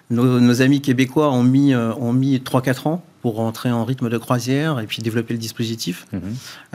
Nos, 0.10 0.40
nos, 0.40 0.62
amis 0.62 0.82
québécois 0.82 1.32
ont 1.32 1.44
mis, 1.44 1.76
ont 1.76 2.14
mis 2.14 2.38
3-4 2.38 2.88
ans 2.88 3.04
pour 3.22 3.40
entrer 3.42 3.72
en 3.72 3.84
rythme 3.84 4.10
de 4.10 4.18
croisière 4.18 4.80
et 4.80 4.86
puis 4.86 5.02
développer 5.02 5.34
le 5.34 5.40
dispositif. 5.40 6.06
Mhm. 6.14 6.22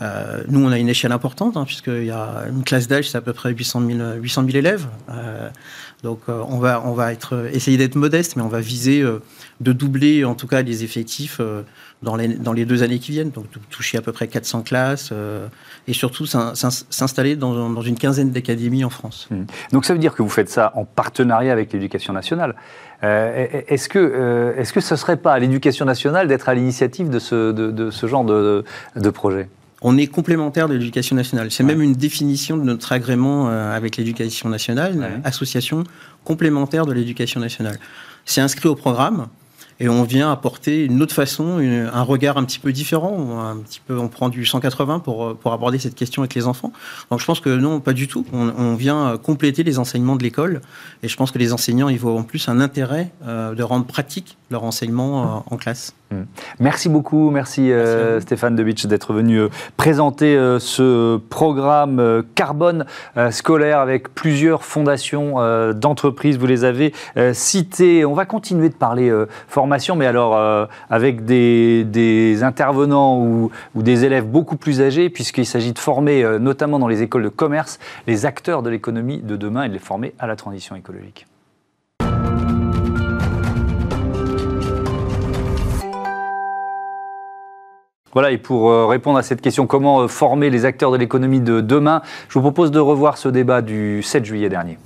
Euh, 0.03 0.43
nous, 0.49 0.65
on 0.65 0.71
a 0.71 0.79
une 0.79 0.89
échelle 0.89 1.13
importante, 1.13 1.57
hein, 1.57 1.65
puisqu'il 1.65 2.05
y 2.05 2.11
a 2.11 2.45
une 2.49 2.65
classe 2.65 2.87
d'âge, 2.87 3.11
c'est 3.11 3.19
à 3.19 3.23
peu 3.23 3.33
près 3.33 3.51
800 3.53 3.83
000, 3.87 3.99
800 4.21 4.45
000 4.47 4.57
élèves. 4.57 4.87
Euh, 5.11 5.49
donc, 6.03 6.21
euh, 6.29 6.43
on 6.49 6.59
va, 6.59 6.83
on 6.85 6.93
va 6.93 7.13
être, 7.13 7.49
essayer 7.53 7.79
d'être 7.79 7.95
modeste, 7.95 8.37
mais 8.37 8.43
on 8.43 8.49
va 8.49 8.61
viser 8.61 9.03
de 9.61 9.73
doubler, 9.73 10.25
en 10.25 10.35
tout 10.35 10.47
cas, 10.47 10.61
les 10.61 10.85
effectifs 10.85 11.41
dans 12.03 12.17
les, 12.17 12.29
dans 12.29 12.53
les 12.53 12.67
deux 12.67 12.83
années 12.83 12.99
qui 12.99 13.13
viennent. 13.13 13.31
Donc, 13.31 13.47
toucher 13.71 13.97
à 13.97 14.03
peu 14.03 14.13
près 14.13 14.29
400 14.29 14.63
classes 14.63 15.15
et 15.89 15.95
surtout 15.95 16.27
s'installer 16.27 17.37
dans, 17.37 17.71
dans, 17.71 17.83
une 17.83 17.97
quinzaine 17.97 18.33
d'académies 18.33 18.85
en 18.85 18.91
France. 18.91 19.29
Mhm. 19.31 19.47
Donc, 19.73 19.87
ça 19.87 19.95
veut 19.95 19.99
dire 19.99 20.15
que 20.15 20.23
vous 20.23 20.29
faites 20.29 20.51
ça 20.51 20.73
en 20.75 20.85
partenariat 20.85 21.53
avec 21.53 21.73
l'éducation 21.73 22.13
nationale. 22.13 22.55
Est-ce 23.03 23.89
que, 23.89 24.55
est-ce 24.59 24.73
que 24.75 24.81
ce 24.81 24.95
ne 24.95 24.99
serait 24.99 25.17
pas 25.17 25.33
à 25.33 25.39
l'éducation 25.39 25.87
nationale 25.87 26.29
d'être 26.35 26.49
à 26.49 26.55
l'initiative 26.55 27.09
de 27.09 27.19
ce, 27.19 27.53
de, 27.53 27.91
ce 27.91 28.07
genre 28.07 28.25
de, 28.25 28.65
de, 28.97 29.11
projet 29.11 29.49
on 29.87 29.99
est 29.99 30.07
complémentaire 30.07 30.67
de 30.67 30.75
l'éducation 30.75 31.15
nationale. 31.15 31.51
C'est 31.51 31.63
même 31.63 31.83
une 31.83 31.93
définition 31.93 32.57
de 32.57 32.63
notre 32.63 32.91
agrément 32.93 33.51
euh, 33.51 33.77
avec 33.77 33.99
l'éducation 33.99 34.49
nationale, 34.49 35.21
association 35.25 35.85
complémentaire 36.25 36.87
de 36.87 36.93
l'éducation 36.95 37.39
nationale. 37.39 37.79
C'est 38.25 38.41
inscrit 38.41 38.69
au 38.69 38.77
programme 38.77 39.27
et 39.81 39.89
on 39.89 40.05
vient 40.05 40.31
apporter 40.31 40.85
une 40.85 41.03
autre 41.03 41.15
façon, 41.15 41.59
un 41.59 42.03
regard 42.03 42.37
un 42.37 42.45
petit 42.45 42.59
peu 42.59 42.73
différent. 42.73 43.41
Un 43.41 43.57
petit 43.57 43.81
peu, 43.85 43.99
on 43.99 44.09
prend 44.09 44.29
du 44.29 44.47
180 44.47 45.01
pour, 45.01 45.37
pour 45.37 45.53
aborder 45.53 45.79
cette 45.79 45.97
question 45.97 46.23
avec 46.23 46.35
les 46.35 46.47
enfants. 46.47 46.73
Donc 47.11 47.21
je 47.21 47.25
pense 47.25 47.41
que 47.41 47.51
non, 47.51 47.81
pas 47.81 47.93
du 47.93 48.07
tout. 48.07 48.25
On, 48.33 48.75
vient 48.75 49.19
compléter 49.19 49.63
les 49.63 49.79
enseignements 49.79 50.17
de 50.17 50.23
l'école 50.23 50.61
et 51.03 51.09
je 51.09 51.17
pense 51.17 51.31
que 51.31 51.39
les 51.39 51.53
enseignants, 51.53 51.89
ils 51.89 51.99
voient 51.99 52.15
en 52.15 52.23
plus 52.23 52.49
un 52.49 52.61
intérêt 52.61 53.13
euh, 53.27 53.55
de 53.55 53.63
rendre 53.63 53.87
pratique 53.87 54.37
leur 54.51 54.65
enseignement 54.65 55.23
euh, 55.23 55.41
en 55.51 55.57
classe. 55.57 55.95
Mm. 56.15 56.25
Merci 56.61 56.89
beaucoup, 56.89 57.31
merci, 57.31 57.73
euh, 57.73 58.21
Stéphane 58.21 58.55
Debitch 58.55 58.87
d'être 58.87 59.13
venu 59.13 59.39
euh, 59.39 59.49
présenter 59.77 60.37
euh, 60.37 60.59
ce 60.59 61.17
programme 61.17 62.23
carbone 62.35 62.87
scolaire 63.31 63.79
avec 63.79 64.15
plusieurs 64.15 64.65
fondations 64.65 65.35
d'entreprises. 65.73 66.39
Vous 66.39 66.47
les 66.47 66.65
avez 66.65 66.93
citées. 67.33 68.05
On 68.05 68.15
va 68.15 68.25
continuer 68.25 68.69
de 68.69 68.75
parler 68.75 69.13
formation, 69.49 69.97
mais 69.97 70.07
alors 70.07 70.69
avec 70.91 71.25
des, 71.25 72.43
intervenants 72.43 73.21
ou, 73.21 73.51
ou, 73.75 73.83
des 73.83 74.05
élèves 74.05 74.27
beaucoup 74.27 74.57
plus 74.57 74.81
âgés, 74.81 75.11
puisqu'il 75.11 75.47
s'agit 75.47 75.73
de 75.73 75.79
former, 75.79 76.25
notamment 76.39 76.79
dans 76.79 76.89
les 76.89 77.03
écoles 77.03 77.25
de 77.25 77.29
commerce, 77.29 77.79
les 78.07 78.27
acteurs 78.27 78.63
de 78.63 78.71
l'économie 78.71 79.19
de 79.19 79.37
demain 79.37 79.65
et 79.65 79.69
de 79.69 79.75
les 79.75 79.79
former 79.79 80.15
à 80.19 80.27
la 80.27 80.37
transition 80.37 80.77
écologique. 80.77 81.27
Voilà, 88.15 88.31
et 88.31 88.39
pour 88.39 88.71
euh, 88.71 88.87
répondre 88.87 89.19
à 89.19 89.23
cette 89.23 89.41
question, 89.41 89.67
comment 89.67 90.03
euh, 90.03 90.09
former 90.09 90.49
les 90.49 90.65
acteurs 90.65 90.93
de 90.93 90.97
l'économie 90.97 91.41
de 91.41 91.61
demain, 91.61 92.01
je 92.29 92.35
vous 92.35 92.43
propose 92.43 92.71
de 92.71 92.79
revoir 92.79 93.19
ce 93.19 93.29
débat 93.29 93.61
du 93.61 94.03
7 94.03 94.25
juillet 94.25 94.49
dernier. 94.49 94.79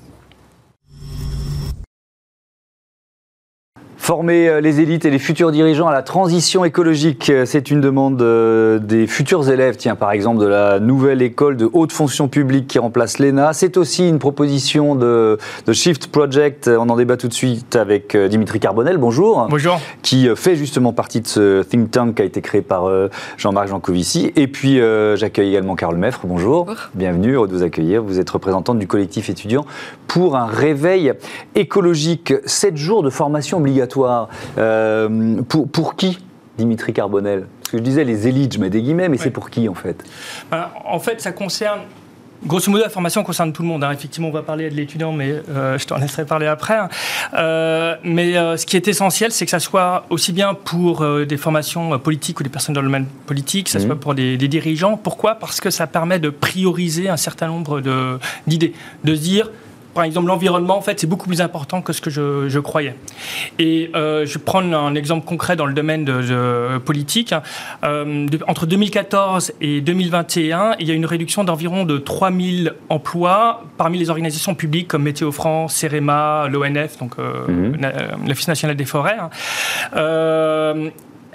Former 4.09 4.49
euh, 4.49 4.61
les 4.63 4.81
élites 4.81 5.05
et 5.05 5.11
les 5.11 5.19
futurs 5.19 5.53
dirigeants 5.53 5.87
à 5.87 5.93
la 5.93 6.01
transition 6.01 6.65
écologique, 6.65 7.29
euh, 7.29 7.45
c'est 7.45 7.71
une 7.71 7.83
demande 7.83 8.23
euh, 8.23 8.79
des 8.79 9.07
futurs 9.07 9.51
élèves, 9.51 9.77
tiens, 9.77 9.97
par 9.97 10.13
exemple, 10.13 10.41
de 10.41 10.47
la 10.47 10.81
nouvelle 10.81 11.21
école 11.21 11.59
de 11.59 11.69
haute 11.71 11.93
fonction 11.93 12.27
publique 12.27 12.69
qui 12.69 12.79
remplace 12.79 13.19
l'ENA. 13.19 13.53
C'est 13.53 13.77
aussi 13.77 14.09
une 14.09 14.19
proposition 14.19 14.95
de, 14.95 15.37
Shift 15.71 16.07
Project. 16.07 16.69
On 16.69 16.89
en 16.89 16.97
débat 16.97 17.19
tout 17.19 17.29
de 17.29 17.35
suite 17.35 17.77
avec 17.77 18.17
Dimitri 18.17 18.61
Carbonel, 18.61 18.97
bonjour. 18.97 19.47
Bonjour. 19.51 19.79
Qui 20.01 20.27
fait 20.35 20.57
justement 20.57 20.95
partie 20.95 21.21
de 21.21 21.27
ce 21.27 21.63
think 21.63 21.91
tank 21.91 22.15
qui 22.15 22.23
a 22.23 22.25
été 22.25 22.41
créé 22.41 22.63
par 22.63 22.91
Jean-Marc 23.37 23.69
Jancovici. 23.69 24.33
Et 24.37 24.49
puis, 24.49 24.81
j'accueille 25.17 25.51
également 25.51 25.77
Carole 25.77 25.99
Meffre, 25.99 26.23
bonjour. 26.25 26.65
bonjour. 26.65 26.89
Bienvenue, 26.95 27.33
heureux 27.33 27.47
de 27.47 27.53
vous 27.53 27.63
accueillir. 27.63 28.03
Vous 28.03 28.19
êtes 28.19 28.31
représentante 28.31 28.79
du 28.79 28.87
collectif 28.87 29.29
étudiant 29.29 29.67
pour 30.09 30.37
un 30.37 30.47
réveil 30.47 31.13
écologique. 31.55 32.35
Sept 32.47 32.77
jours 32.77 33.05
de 33.05 33.11
formation 33.11 33.59
obligatoire 33.59 34.29
euh, 34.57 35.41
pour, 35.43 35.69
pour 35.69 35.95
qui, 35.95 36.19
Dimitri 36.57 36.93
Carbonel? 36.93 37.47
Parce 37.61 37.71
que 37.71 37.79
je 37.79 37.83
disais 37.83 38.05
les 38.05 38.27
élites, 38.27 38.55
je 38.55 38.59
mets 38.59 38.71
des 38.71 38.83
guillemets, 38.83 39.09
mais 39.09 39.19
c'est 39.19 39.31
pour 39.31 39.51
qui 39.51 39.69
en 39.69 39.75
fait? 39.75 40.03
Bah, 40.51 40.73
En 40.87 40.99
fait, 40.99 41.21
ça 41.21 41.31
concerne 41.31 41.81
Grosso 42.47 42.71
modo, 42.71 42.85
la 42.85 42.89
formation 42.89 43.25
concerne 43.25 43.53
tout 43.53 43.63
le 43.63 43.69
monde. 43.69 43.83
Hein. 43.83 43.91
Effectivement, 43.91 44.29
on 44.29 44.33
va 44.33 44.43
parler 44.43 44.71
de 44.71 44.75
l'étudiant, 44.77 45.11
mais 45.11 45.43
euh, 45.49 45.77
je 45.77 45.85
t'en 45.89 45.97
laisserai 45.99 46.25
parler 46.25 46.47
après. 46.47 46.77
Hein. 46.77 46.89
Euh, 47.35 47.97
mais 48.05 48.35
ce 48.35 48.65
qui 48.65 48.77
est 48.77 48.87
essentiel, 48.87 49.33
c'est 49.33 49.45
que 49.45 49.51
ça 49.51 49.59
soit 49.59 50.05
aussi 50.09 50.33
bien 50.33 50.55
pour 50.55 51.05
des 51.27 51.37
formations 51.37 51.99
politiques 51.99 52.39
ou 52.39 52.45
des 52.45 52.49
personnes 52.49 52.77
dans 52.77 52.81
le 52.81 52.87
domaine 52.87 53.09
politique, 53.27 53.65
que 53.65 53.73
ça 53.73 53.81
mmh. 53.81 53.87
soit 53.87 53.97
pour 53.99 54.15
des, 54.15 54.37
des, 54.37 54.47
dirigeants. 54.47 54.97
Pourquoi? 54.97 55.35
Parce 55.35 55.61
que 55.61 55.71
ça 55.71 55.89
permet 55.89 56.21
de 56.21 56.31
prioriser 56.31 57.09
un 57.09 57.17
certain 57.17 57.49
nombre 57.49 57.81
d'idées. 58.47 58.73
De, 59.03 59.11
de 59.11 59.17
se 59.17 59.21
dire, 59.21 59.51
par 59.95 60.05
exemple, 60.05 60.29
l'environnement, 60.29 60.77
en 60.77 60.81
fait, 60.81 61.01
c'est 61.01 61.07
beaucoup 61.07 61.27
plus 61.27 61.41
important 61.41 61.83
que 61.83 61.93
ce 61.93 62.01
que 62.01 62.11
je, 62.11 62.59
croyais. 62.59 62.95
Et 63.59 63.91
euh, 63.95 64.27
je 64.27 64.39
vais 64.39 64.45
prendre 64.45 64.77
un 64.77 64.95
exemple 64.95 65.27
concret 65.27 65.57
dans 65.57 65.67
le 65.67 65.75
domaine 65.75 66.05
de, 66.05 66.79
politique. 66.79 67.35
Euh, 67.85 68.27
entre 68.47 68.67
2014 68.67 69.53
et 69.61 69.81
2021, 69.81 70.77
il 70.79 70.89
y 70.89 70.91
a 70.91 70.95
une 70.95 71.07
réduction 71.07 71.45
d'environ 71.45 71.85
de 71.85 71.99
3000 71.99 72.75
emplois 72.89 73.65
parmi 73.77 73.99
les 73.99 74.11
organisations 74.11 74.55
publiques 74.55 74.89
comme 74.89 75.03
Météo 75.03 75.33
France, 75.33 75.75
CEREMA, 75.75 76.49
l'ONF, 76.49 76.99
donc 76.99 77.13
euh, 77.19 77.47
mmh. 77.49 78.29
l'Office 78.29 78.49
national 78.49 78.77
des 78.77 78.85
forêts. 78.85 79.17
Hein. 79.19 79.31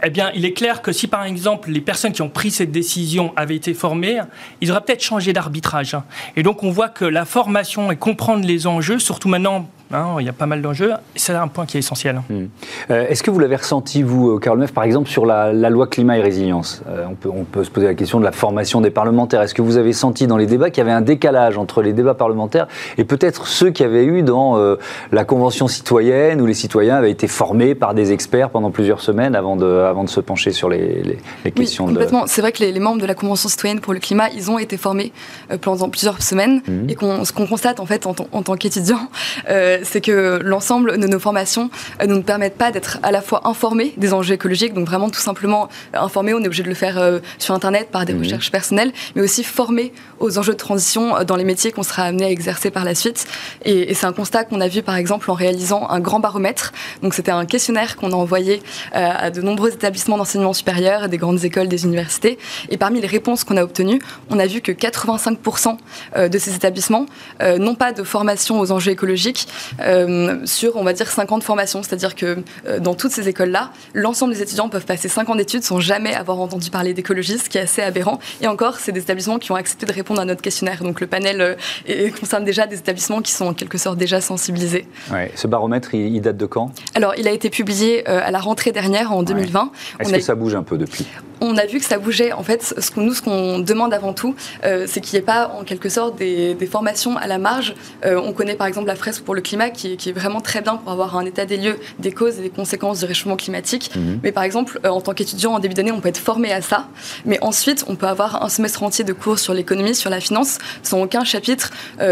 Eh 0.06 0.10
bien, 0.10 0.32
il 0.36 0.44
est 0.44 0.52
clair 0.52 0.82
que 0.82 0.92
si, 0.92 1.08
par 1.08 1.24
exemple, 1.24 1.72
les 1.72 1.80
personnes 1.80 2.12
qui 2.12 2.22
ont 2.22 2.30
pris 2.30 2.52
cette 2.52 2.72
décision 2.72 3.32
avaient 3.38 3.56
été 3.56 3.74
formées, 3.74 4.20
ils 4.60 4.70
auraient 4.70 4.82
peut-être 4.82 5.02
changé 5.02 5.32
d'arbitrage. 5.32 5.96
Et 6.36 6.44
donc, 6.44 6.62
on 6.64 6.72
voit 6.72 6.90
que 6.90 7.06
la 7.06 7.24
formation 7.24 7.90
et 7.90 7.96
comprendre 7.96 8.46
les 8.46 8.68
enjeux, 8.68 9.00
surtout 9.00 9.30
maintenant 9.30 9.70
Hein, 9.94 10.16
il 10.20 10.26
y 10.26 10.30
a 10.30 10.34
pas 10.34 10.48
mal 10.48 10.62
d'enjeux. 10.62 10.92
C'est 11.16 11.34
un 11.34 11.48
point 11.48 11.66
qui 11.66 11.78
est 11.78 11.80
essentiel. 11.80 12.22
Hmm. 12.30 12.46
Euh, 12.90 13.08
est-ce 13.08 13.22
que 13.22 13.30
vous 13.30 13.40
l'avez 13.40 13.56
ressenti, 13.56 14.02
vous, 14.02 14.40
Carl 14.40 14.58
Meuf, 14.58 14.74
par 14.74 14.84
exemple, 14.84 15.08
sur 15.08 15.26
la, 15.26 15.52
loi 15.52 15.88
climat 15.88 16.18
et 16.18 16.22
résilience? 16.22 16.82
Euh, 16.90 17.06
on, 17.10 17.16
peut, 17.16 17.30
on, 17.30 17.44
peut, 17.44 17.64
se 17.64 17.70
poser 17.70 17.86
la 17.86 17.94
question 17.94 18.20
de 18.20 18.26
la 18.26 18.32
formation 18.32 18.82
des 18.82 18.90
parlementaires. 18.90 19.42
Est-ce 19.42 19.54
que 19.54 19.62
vous 19.62 19.78
avez 19.78 19.94
senti 19.94 20.26
dans 20.26 20.38
les 20.38 20.48
débats 20.48 20.72
qu'il 20.72 20.80
y 20.80 20.82
avait 20.82 20.96
un 20.96 21.02
décalage 21.02 21.58
entre 21.58 21.82
les 21.82 21.94
débats 21.94 22.16
parlementaires 22.16 22.68
et 22.98 23.04
peut-être 23.04 23.46
ceux 23.46 23.70
qu'il 23.70 23.86
y 23.86 23.90
avait 23.90 24.06
eu 24.06 24.24
dans 24.24 24.58
euh, 24.58 24.78
la 25.12 25.26
Convention 25.26 25.68
citoyenne, 25.68 26.42
où 26.42 26.46
les 26.48 26.54
citoyens 26.56 26.96
avaient 26.96 27.12
été 27.12 27.28
formés 27.28 27.76
par 27.76 27.94
des 27.94 28.12
experts 28.12 28.50
pendant 28.50 28.72
plusieurs 28.72 29.02
semaines 29.02 29.36
avant 29.36 29.56
de, 29.56 29.66
avant 29.66 30.04
de 30.04 30.10
se 30.10 30.20
pencher 30.20 30.52
sur 30.52 30.70
les, 30.70 31.04
les, 31.44 31.52
questions 31.52 31.86
oui, 31.86 31.94
complètement. 31.94 32.24
C'est 32.26 32.42
vrai 32.42 32.52
que 32.52 32.64
les, 32.64 32.80
membres 32.80 33.02
de 33.02 33.06
la 33.06 33.16
Convention 33.16 33.48
citoyenne 33.48 33.80
pour 33.80 33.94
le 33.94 34.00
climat, 34.00 34.30
ils 34.36 34.50
ont 34.50 34.58
été 34.58 34.78
formés 34.78 35.14
pendant 35.62 35.90
plusieurs 35.90 36.22
semaines. 36.22 36.62
Hmm. 36.68 36.90
Et 36.90 36.98
ce 37.24 37.32
qu'on 37.32 37.46
constate, 37.46 37.80
en 37.80 37.86
fait, 37.86 38.08
en, 38.08 38.16
en 38.32 38.42
tant 38.42 38.56
qu'étudiant, 38.56 39.10
c'est 39.84 40.02
que 40.02 40.40
l'ensemble 40.44 40.98
de 40.98 41.08
nos 41.08 41.20
formations 41.20 41.70
euh, 42.02 42.06
ne 42.06 42.16
nous 42.16 42.24
permettent 42.24 42.58
pas 42.58 42.72
d'être 42.72 43.00
à 43.04 43.12
la 43.12 43.22
fois 43.22 43.48
informés 43.48 43.94
des 43.98 44.14
enjeux 44.14 44.34
écologiques, 44.34 44.74
donc 44.74 44.88
vraiment 44.88 45.10
tout 45.10 45.20
simplement 45.20 45.70
euh, 45.96 46.00
informés, 46.00 46.34
on 46.34 46.42
est 46.42 46.48
obligé 46.48 46.64
de 46.64 46.70
le 46.70 46.76
faire 46.76 46.98
euh, 46.98 47.20
sur 47.38 47.54
Internet 47.54 47.90
par 47.92 48.06
des 48.06 48.14
mhm. 48.14 48.24
recherches 48.24 48.52
personnelles, 48.52 48.92
mais 49.16 49.22
aussi 49.22 49.44
formés 49.44 49.94
aux 50.20 50.38
enjeux 50.38 50.54
de 50.54 50.58
transition 50.58 51.24
dans 51.24 51.36
les 51.36 51.44
métiers 51.44 51.72
qu'on 51.72 51.84
sera 51.84 52.04
amené 52.04 52.26
à 52.26 52.30
exercer 52.30 52.72
par 52.72 52.86
la 52.86 52.96
suite. 52.96 53.26
Et, 53.66 53.94
c'est 53.94 54.06
un 54.06 54.14
constat 54.14 54.44
qu'on 54.44 54.62
a 54.62 54.68
vu 54.68 54.82
par 54.82 54.96
exemple 54.96 55.30
en 55.30 55.34
réalisant 55.34 55.90
un 55.90 56.00
grand 56.00 56.20
baromètre. 56.20 56.74
Donc 57.02 57.14
c'était 57.14 57.32
un 57.32 57.46
questionnaire 57.46 57.96
qu'on 57.96 58.12
a 58.12 58.16
envoyé 58.16 58.62
à 58.94 59.30
de 59.30 59.42
nombreux 59.42 59.72
établissements 59.72 60.18
d'enseignement 60.18 60.54
supérieur, 60.54 61.10
des 61.10 61.18
grandes 61.18 61.44
écoles, 61.44 61.68
des 61.68 61.84
universités. 61.84 62.38
Et 62.70 62.78
parmi 62.78 63.02
les 63.02 63.08
réponses 63.08 63.44
qu'on 63.44 63.58
a 63.58 63.64
obtenues, 63.64 64.02
on 64.30 64.40
a 64.40 64.48
vu 64.48 64.62
que 64.62 64.72
85% 64.72 65.78
de 66.28 66.38
ces 66.38 66.56
établissements 66.56 67.06
n'ont 67.42 67.76
pas 67.76 67.92
de 67.92 68.04
formation 68.04 68.60
aux 68.60 68.72
enjeux 68.72 68.92
écologiques 68.92 69.14
euh, 69.34 69.63
sur, 70.46 70.76
on 70.76 70.84
va 70.84 70.94
dire, 70.94 71.10
50 71.10 71.44
formations. 71.44 71.84
C'est-à-dire 71.84 72.16
que 72.16 72.44
euh, 72.68 72.80
dans 72.80 72.96
toutes 72.96 73.12
ces 73.12 73.28
écoles-là, 73.30 73.72
l'ensemble 73.94 74.34
des 74.34 74.42
étudiants 74.42 74.70
peuvent 74.70 74.86
passer 74.86 75.08
5 75.08 75.30
ans 75.30 75.36
d'études 75.36 75.64
sans 75.64 75.80
jamais 75.80 76.14
avoir 76.14 76.40
entendu 76.40 76.70
parler 76.70 76.94
d'écologie, 76.94 77.38
ce 77.38 77.50
qui 77.50 77.58
est 77.58 77.62
assez 77.62 77.82
aberrant. 77.82 78.20
Et 78.42 78.48
encore, 78.48 78.80
c'est 78.80 78.92
des 78.92 79.02
établissements 79.02 79.40
qui 79.40 79.52
ont 79.52 79.56
accepté 79.56 79.86
de 79.86 79.94
répondre 79.94 80.22
à 80.22 80.26
notre 80.26 80.42
questionnaire. 80.42 80.84
Donc 80.84 81.02
le 81.02 81.08
panel 81.08 81.42
euh, 81.42 82.10
concerne 82.20 82.44
déjà 82.44 82.68
des 82.68 82.78
établissements 82.78 83.22
qui 83.22 83.32
sont 83.32 83.48
en 83.48 83.54
quelque 83.54 83.78
sorte 83.78 83.98
déjà 83.98 84.22
sensibilisés. 84.22 84.88
Ouais. 85.12 85.32
Ce 85.36 85.48
baromètre, 85.48 85.94
il, 85.94 86.22
date 86.22 86.38
de 86.38 86.46
quand? 86.46 86.72
Alors, 86.96 87.14
il 87.18 87.28
a 87.28 87.32
été 87.32 87.50
publié 87.50 88.06
à 88.08 88.32
la 88.32 88.40
rentrée 88.40 88.72
dernière, 88.72 89.12
en 89.12 89.24
2020. 89.24 89.72
Est-ce 90.00 90.14
que 90.14 90.20
ça 90.22 90.36
bouge 90.36 90.56
un 90.56 90.64
peu 90.64 90.78
depuis? 90.78 91.06
On 91.42 91.58
a 91.58 91.66
vu 91.66 91.80
que 91.80 91.86
ça 91.86 91.98
bougeait. 91.98 92.32
En 92.32 92.44
fait, 92.44 92.64
ce 92.78 92.90
que, 92.92 93.00
nous, 93.00 93.14
ce 93.14 93.22
qu'on 93.22 93.60
demande 93.60 93.94
avant 93.94 94.14
tout, 94.14 94.36
c'est 94.62 95.02
qu'il 95.02 95.18
n'y 95.18 95.20
ait 95.20 95.26
pas, 95.26 95.50
en 95.60 95.64
quelque 95.64 95.90
sorte, 95.90 96.18
des, 96.18 96.56
formations 96.72 97.18
à 97.18 97.28
la 97.28 97.38
marge. 97.38 97.76
on 98.04 98.32
connaît 98.32 98.56
par 98.56 98.68
exemple 98.68 98.88
la 98.88 98.96
fresque 98.96 99.24
pour 99.24 99.36
le 99.36 99.42
climat 99.42 99.53
climat 99.54 99.70
qui, 99.70 99.94
est 99.94 100.12
vraiment 100.12 100.42
très 100.42 100.62
bien 100.62 100.78
pour 100.78 100.92
avoir 100.92 101.16
un 101.16 101.26
état 101.26 101.46
des 101.46 101.58
lieux 101.58 101.78
des 102.00 102.12
causes 102.12 102.40
et 102.40 102.42
des 102.42 102.50
conséquences 102.50 103.00
du 103.00 103.06
réchauffement 103.06 103.36
climatique. 103.36 103.92
Mhm. 103.96 104.20
Mais 104.24 104.32
par 104.32 104.44
exemple, 104.44 104.80
en 104.84 105.00
tant 105.00 105.14
qu'étudiant 105.14 105.54
en 105.54 105.60
début 105.60 105.76
d'année, 105.76 105.92
on 105.92 106.02
peut 106.02 106.10
être 106.10 106.18
formé 106.18 106.52
à 106.52 106.62
ça. 106.62 106.88
Mais 107.26 107.38
ensuite, 107.42 107.86
on 107.88 107.96
peut 107.96 108.08
avoir 108.08 108.44
un 108.44 108.50
semestre 108.50 108.82
entier 108.82 109.04
de 109.04 109.14
cours 109.14 109.38
sur 109.38 109.54
l'économie, 109.54 109.94
sur 109.94 110.10
la 110.10 110.20
finance, 110.20 110.58
sans 110.82 111.04
aucun 111.04 111.24
chapitre 111.24 111.70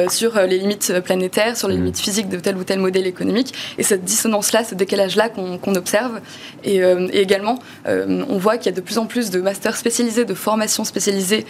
sur 0.10 0.40
les 0.42 0.60
limites 0.60 0.94
planétaires, 1.04 1.58
sur 1.58 1.68
les 1.68 1.76
mhm. 1.76 1.82
limites 1.82 2.00
physiques 2.00 2.30
de 2.30 2.38
tel 2.38 2.58
ou 2.58 2.64
tel 2.64 2.80
modèle 2.80 3.08
économique. 3.08 3.54
Et 3.80 3.84
cette 3.84 4.04
dissonance-là, 4.04 4.64
ce 4.64 4.76
décalage-là 4.76 5.30
qu'on 5.30 5.76
observe. 5.76 6.22
Et, 6.64 6.78
et 6.78 7.22
également, 7.22 7.58
on 7.88 8.38
voit 8.38 8.58
qu'il 8.58 8.68
y 8.68 8.74
a 8.74 8.76
de 8.76 8.82
plus 8.82 9.00
en 9.00 9.06
plus 9.08 9.32
de 9.32 9.42
masters 9.42 9.76
spécialisés, 9.76 10.26
de 10.26 10.34
formations 10.36 10.84
spécialisées 10.84 11.46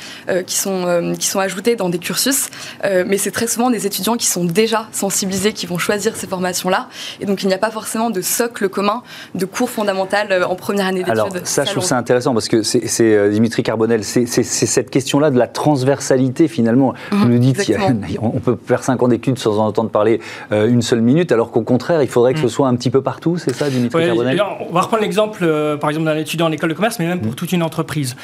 qui, 0.47 0.55
sont, 0.55 1.13
qui 1.19 1.27
sont 1.27 1.39
ajoutées 1.39 1.75
dans 1.75 1.89
des 1.89 1.99
cursus. 1.99 2.47
mais 2.83 3.17
c'est 3.17 3.31
très 3.31 3.47
souvent 3.47 3.69
des 3.69 3.85
étudiants 3.85 4.15
qui 4.15 4.27
sont 4.27 4.45
déjà 4.45 4.87
sensibilisés, 4.91 5.53
qui 5.53 5.65
vont 5.65 5.80
choisir 5.81 6.15
ces 6.15 6.27
formations-là. 6.27 6.87
Et 7.19 7.25
donc, 7.25 7.43
il 7.43 7.47
n'y 7.47 7.53
a 7.53 7.57
pas 7.57 7.71
forcément 7.71 8.09
de 8.09 8.21
socle 8.21 8.69
commun 8.69 9.03
de 9.35 9.45
cours 9.45 9.69
fondamental 9.69 10.43
en 10.43 10.55
première 10.55 10.87
année 10.87 11.03
d'études. 11.03 11.11
Alors, 11.11 11.29
ça, 11.43 11.65
je 11.65 11.71
trouve 11.71 11.83
ça 11.83 11.97
intéressant 11.97 12.33
parce 12.33 12.47
que 12.47 12.63
c'est 12.63 13.29
Dimitri 13.29 13.63
Carbonel, 13.63 14.03
c'est 14.03 14.25
cette 14.25 14.89
question-là 14.89 15.31
de 15.31 15.37
la 15.37 15.47
transversalité 15.47 16.47
finalement. 16.47 16.93
Vous 17.11 17.27
nous 17.27 17.39
dites 17.39 17.65
qu'on 17.65 18.39
peut 18.43 18.57
faire 18.65 18.83
5 18.83 19.01
ans 19.03 19.07
d'études 19.07 19.39
sans 19.39 19.59
en 19.59 19.67
entendre 19.67 19.89
parler 19.89 20.21
une 20.51 20.81
seule 20.81 21.01
minute, 21.01 21.31
alors 21.31 21.51
qu'au 21.51 21.63
contraire, 21.63 22.01
il 22.01 22.07
faudrait 22.07 22.33
que 22.33 22.39
ce 22.39 22.47
soit 22.47 22.67
un 22.67 22.75
petit 22.75 22.89
peu 22.89 23.01
partout, 23.01 23.37
c'est 23.37 23.53
ça, 23.53 23.69
Dimitri 23.69 24.05
Carbonel 24.05 24.41
On 24.69 24.73
va 24.73 24.81
reprendre 24.81 25.03
l'exemple, 25.03 25.45
par 25.79 25.89
exemple, 25.89 26.05
d'un 26.05 26.17
étudiant 26.17 26.47
en 26.47 26.51
école 26.51 26.69
de 26.69 26.75
commerce, 26.75 26.99
mais 26.99 27.07
même 27.07 27.21
pour 27.21 27.35
toute 27.35 27.51
une 27.51 27.63
entreprise. 27.63 28.15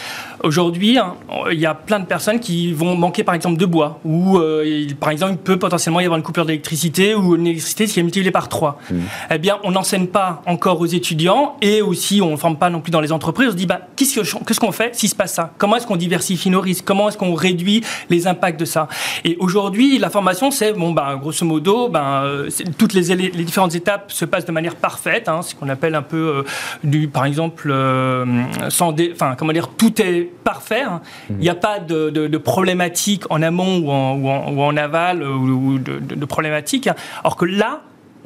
Aujourd'hui, 0.43 0.97
hein, 0.97 1.15
il 1.51 1.59
y 1.59 1.65
a 1.65 1.73
plein 1.73 1.99
de 1.99 2.05
personnes 2.05 2.39
qui 2.39 2.73
vont 2.73 2.95
manquer, 2.95 3.23
par 3.23 3.35
exemple, 3.35 3.57
de 3.57 3.65
bois, 3.65 3.99
ou 4.05 4.39
par 4.99 5.09
exemple, 5.09 5.33
il 5.33 5.37
peut 5.37 5.57
potentiellement 5.57 5.99
y 5.99 6.05
avoir 6.05 6.17
une 6.17 6.23
coupure 6.23 6.45
d'électricité 6.45 7.15
ou 7.15 7.35
une 7.35 7.46
électricité 7.47 7.85
qui 7.85 7.99
est 7.99 8.03
multipliée 8.03 8.31
par 8.31 8.49
3. 8.49 8.79
Mmh. 8.89 8.95
Eh 9.31 9.37
bien, 9.37 9.59
on 9.63 9.71
n'enseigne 9.71 10.07
pas 10.07 10.41
encore 10.45 10.79
aux 10.79 10.85
étudiants 10.85 11.57
et 11.61 11.81
aussi 11.81 12.21
on 12.21 12.31
ne 12.31 12.37
forme 12.37 12.57
pas 12.57 12.69
non 12.69 12.81
plus 12.81 12.91
dans 12.91 13.01
les 13.01 13.11
entreprises. 13.11 13.47
On 13.49 13.51
se 13.51 13.55
dit, 13.55 13.65
bah, 13.65 13.81
qu'est-ce 13.95 14.59
qu'on 14.59 14.71
fait 14.71 14.95
s'il 14.95 15.09
se 15.09 15.15
passe 15.15 15.33
ça? 15.33 15.53
Comment 15.57 15.75
est-ce 15.75 15.87
qu'on 15.87 15.97
diversifie 15.97 16.49
nos 16.49 16.61
risques? 16.61 16.85
Comment 16.85 17.09
est-ce 17.09 17.17
qu'on 17.17 17.33
réduit 17.33 17.83
les 18.09 18.27
impacts 18.27 18.59
de 18.59 18.65
ça? 18.65 18.87
Et 19.23 19.37
aujourd'hui, 19.39 19.97
la 19.97 20.09
formation, 20.09 20.51
c'est, 20.51 20.73
bon, 20.73 20.91
bah, 20.91 21.17
grosso 21.19 21.45
modo, 21.45 21.89
bah, 21.89 22.23
toutes 22.77 22.93
les, 22.93 23.15
les, 23.15 23.29
différentes 23.29 23.75
étapes 23.75 24.11
se 24.11 24.25
passent 24.25 24.45
de 24.45 24.51
manière 24.51 24.75
parfaite, 24.75 25.27
hein, 25.29 25.41
ce 25.41 25.55
qu'on 25.55 25.69
appelle 25.69 25.95
un 25.95 26.01
peu, 26.01 26.17
euh, 26.17 26.43
du, 26.83 27.07
par 27.07 27.25
exemple, 27.25 27.69
euh, 27.71 28.25
sans 28.69 28.93
enfin, 29.11 29.35
comment 29.37 29.53
dire, 29.53 29.69
tout 29.69 30.01
est 30.01 30.29
parfait. 30.43 30.81
Hein. 30.81 31.01
Mmh. 31.29 31.33
Il 31.33 31.41
n'y 31.41 31.49
a 31.49 31.55
pas 31.55 31.79
de, 31.79 32.09
de, 32.09 32.37
problématique 32.37 33.23
en 33.29 33.41
amont 33.41 33.79
ou 33.79 33.91
en, 33.91 34.15
ou 34.15 34.29
en, 34.29 34.51
ou 34.51 34.61
en 34.61 34.77
aval 34.77 35.23
ou 35.23 35.79
de, 35.79 35.99
de, 35.99 36.25
problématiques. 36.25 36.89
Alors 37.23 37.35
que 37.37 37.45
là, 37.45 37.81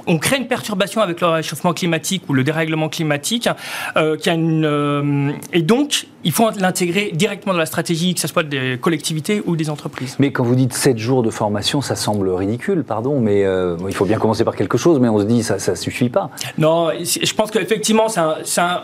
on 0.08 0.18
crée 0.18 0.38
une 0.38 0.48
perturbation 0.48 1.02
avec 1.02 1.22
le 1.22 1.28
réchauffement 1.28 1.74
climatique 1.74 2.24
ou 2.30 2.34
le 2.34 2.44
dérèglement 2.44 2.90
climatique, 2.90 3.50
euh, 3.98 4.18
qui 4.18 4.30
a 4.30 4.34
une, 4.34 4.66
euh, 4.66 5.32
et 5.54 5.62
donc 5.62 6.08
il 6.24 6.32
faut 6.32 6.50
l'intégrer 6.52 7.12
directement 7.14 7.54
dans 7.54 7.60
la 7.60 7.66
stratégie, 7.66 8.14
que 8.14 8.20
ce 8.20 8.28
soit 8.28 8.44
des 8.44 8.78
collectivités 8.80 9.42
ou 9.46 9.56
des 9.56 9.70
entreprises. 9.70 10.16
Mais 10.20 10.32
quand 10.32 10.44
vous 10.44 10.56
dites 10.56 10.74
7 10.74 10.98
jours 10.98 11.24
de 11.24 11.30
formation, 11.30 11.82
ça 11.82 11.96
semble 11.96 12.30
ridicule, 12.30 12.84
pardon, 12.84 13.20
mais 13.20 13.44
euh, 13.44 13.78
il 13.88 13.94
faut 13.94 14.06
bien 14.06 14.18
commencer 14.18 14.44
par 14.44 14.56
quelque 14.56 14.78
chose, 14.78 15.00
mais 15.00 15.10
on 15.10 15.20
se 15.20 15.26
dit 15.26 15.44
ça 15.44 15.56
ne 15.56 15.76
suffit 15.76 16.10
pas. 16.10 16.30
Non, 16.58 16.90
je 17.00 17.34
pense 17.34 17.52
qu'effectivement, 17.52 18.08
c'est 18.08 18.62
un 18.62 18.84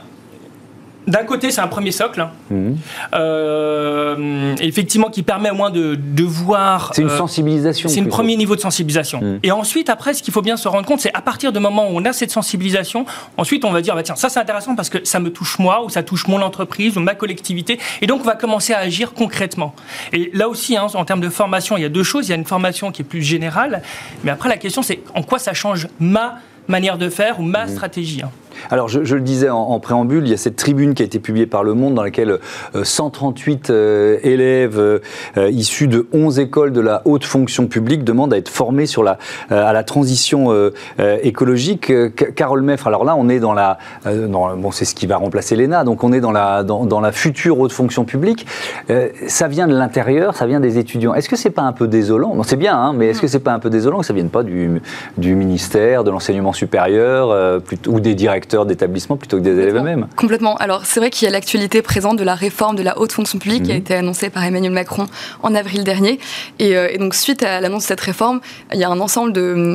d'un 1.08 1.24
côté, 1.24 1.52
c'est 1.52 1.62
un 1.62 1.68
premier 1.68 1.92
socle, 1.92 2.20
hein. 2.20 2.32
mhm. 2.50 2.78
euh, 3.14 4.56
effectivement, 4.60 5.10
qui 5.10 5.24
permet 5.24 5.50
au 5.50 5.56
moins 5.56 5.72
de, 5.72 5.96
de 5.96 6.24
voir. 6.24 6.92
C'est 6.94 7.02
une 7.02 7.08
euh, 7.08 7.18
sensibilisation. 7.18 7.88
C'est 7.88 8.02
un 8.02 8.06
premier 8.06 8.36
niveau 8.36 8.56
de 8.56 8.62
sensibilisation. 8.62 9.22
Mhm. 9.22 9.40
Et 9.44 9.52
ensuite, 9.52 9.90
après, 9.90 10.14
ce 10.14 10.22
qu'il 10.22 10.34
faut 10.34 10.42
bien 10.42 10.58
se 10.58 10.68
rendre 10.68 10.86
compte, 10.86 11.00
c'est 11.00 11.14
à 11.16 11.22
partir 11.22 11.54
du 11.54 11.60
moment 11.60 11.90
où 11.90 11.96
on 11.96 12.04
a 12.04 12.12
cette 12.12 12.32
sensibilisation, 12.32 13.06
ensuite, 13.38 13.64
on 13.64 13.72
va 13.72 13.82
dire, 13.82 13.96
bah, 13.96 14.04
tiens, 14.04 14.16
ça 14.18 14.28
c'est 14.28 14.40
intéressant 14.40 14.76
parce 14.76 14.90
que 14.90 15.06
ça 15.06 15.20
me 15.20 15.32
touche 15.32 15.60
moi, 15.60 15.84
ou 15.86 15.90
ça 15.90 16.04
touche 16.04 16.28
mon 16.28 16.42
entreprise, 16.42 16.98
ou 16.98 17.00
ma 17.00 17.16
collectivité. 17.16 17.80
Et 18.02 18.08
donc, 18.08 18.22
on 18.22 18.26
va 18.26 18.36
commencer 18.36 18.74
à 18.74 18.80
agir 18.80 19.14
concrètement. 19.14 19.74
Et 20.12 20.30
là 20.34 20.50
aussi, 20.50 20.76
hein, 20.76 20.88
en 20.94 21.06
termes 21.06 21.22
de 21.22 21.30
formation, 21.30 21.78
il 21.78 21.84
y 21.84 21.86
a 21.86 21.90
deux 21.90 22.04
choses. 22.04 22.28
Il 22.28 22.32
y 22.32 22.34
a 22.34 22.38
une 22.38 22.46
formation 22.46 22.92
qui 22.92 23.02
est 23.02 23.06
plus 23.06 23.22
générale, 23.22 23.82
mais 24.26 24.32
après, 24.32 24.50
la 24.50 24.58
question, 24.58 24.82
c'est 24.82 25.00
en 25.16 25.24
quoi 25.24 25.40
ça 25.40 25.54
change 25.54 25.88
ma 26.00 26.40
manière 26.68 26.98
de 26.98 27.10
faire 27.10 27.40
ou 27.40 27.44
ma 27.44 27.66
mhm. 27.66 27.72
stratégie. 27.72 28.22
Hein. 28.22 28.32
Alors, 28.70 28.88
je, 28.88 29.00
le 29.00 29.22
disais 29.22 29.50
en, 29.50 29.80
préambule, 29.80 30.24
il 30.26 30.32
y 30.32 30.34
a 30.34 30.38
cette 30.38 30.56
tribune 30.56 30.94
qui 30.94 31.04
a 31.04 31.06
été 31.06 31.20
publiée 31.20 31.46
par 31.46 31.64
Le 31.64 31.74
Monde 31.74 31.96
dans 31.96 32.04
laquelle 32.04 32.40
138 32.82 33.70
euh, 33.70 33.74
euh, 33.74 34.20
élèves 34.24 34.80
euh, 34.80 35.50
issus 35.50 35.88
de 35.88 36.08
11 36.14 36.40
écoles 36.40 36.72
de 36.72 36.82
la 36.82 37.02
haute 37.06 37.26
fonction 37.26 37.68
publique 37.68 38.04
demandent 38.04 38.34
à 38.34 38.38
être 38.38 38.50
formés 38.50 38.86
sur 38.86 39.04
la, 39.04 39.18
à 39.50 39.74
la 39.74 39.84
transition 39.84 40.52
écologique. 41.24 41.92
Carole 42.36 42.62
Meffre, 42.62 42.88
alors 42.88 43.04
là, 43.04 43.16
on 43.16 43.30
est 43.30 43.40
dans 43.40 43.54
la. 43.54 43.78
bon, 44.06 44.72
c'est 44.72 44.86
ce 44.86 44.96
qui 44.96 45.08
va 45.08 45.18
remplacer 45.18 45.56
l'ENA, 45.56 45.84
donc 45.84 46.04
on 46.04 46.14
est 46.14 46.22
dans 46.22 46.32
la, 46.32 47.12
future 47.12 47.60
haute 47.60 47.72
fonction 47.72 48.06
publique. 48.06 48.46
ça 49.28 49.48
vient 49.48 49.68
de 49.68 49.76
l'intérieur, 49.76 50.36
ça 50.36 50.46
vient 50.46 50.60
des 50.60 50.78
étudiants. 50.78 51.14
Est-ce 51.14 51.30
que 51.30 51.36
c'est 51.36 51.50
pas 51.50 51.64
un 51.64 51.72
peu 51.72 51.88
désolant? 51.88 52.42
C'est 52.44 52.56
bien, 52.58 52.78
hein, 52.78 52.94
mais 52.94 53.08
est-ce 53.08 53.22
que 53.22 53.28
c'est 53.28 53.40
pas 53.40 53.54
un 53.54 53.60
peu 53.60 53.70
désolant 53.70 54.00
que 54.00 54.06
ça 54.06 54.14
vienne 54.14 54.30
pas 54.30 54.44
du, 54.44 54.82
ministère, 55.18 56.04
de 56.04 56.12
l'enseignement 56.12 56.54
supérieur, 56.54 57.62
ou 57.88 58.00
des 58.00 58.16
directeurs? 58.16 58.47
D'établissement 58.48 59.18
plutôt 59.18 59.38
que 59.38 59.44
des 59.44 59.52
élèves 59.52 59.76
eux-mêmes. 59.76 60.08
Complètement. 60.16 60.56
Alors 60.58 60.86
c'est 60.86 61.00
vrai 61.00 61.10
qu'il 61.10 61.26
y 61.26 61.30
a 61.30 61.32
l'actualité 61.32 61.82
présente 61.82 62.18
de 62.18 62.24
la 62.24 62.36
réforme 62.36 62.76
de 62.76 62.84
la 62.84 62.98
haute 63.00 63.12
fonction 63.12 63.40
publique 63.40 63.64
qui 63.64 63.72
a 63.72 63.76
mhm. 63.76 63.80
été 63.80 63.96
annoncée 63.96 64.30
par 64.30 64.44
Emmanuel 64.44 64.72
Macron 64.72 65.08
en 65.44 65.54
avril 65.56 65.84
dernier. 65.84 66.20
Euh, 66.62 66.88
et, 66.92 66.98
donc 66.98 67.14
suite 67.16 67.44
à 67.44 67.62
l'annonce 67.62 67.84
de 67.84 67.88
cette 67.88 68.02
réforme, 68.02 68.40
il 68.74 68.80
y 68.80 68.84
a 68.84 68.90
un 68.90 69.00
ensemble 69.00 69.34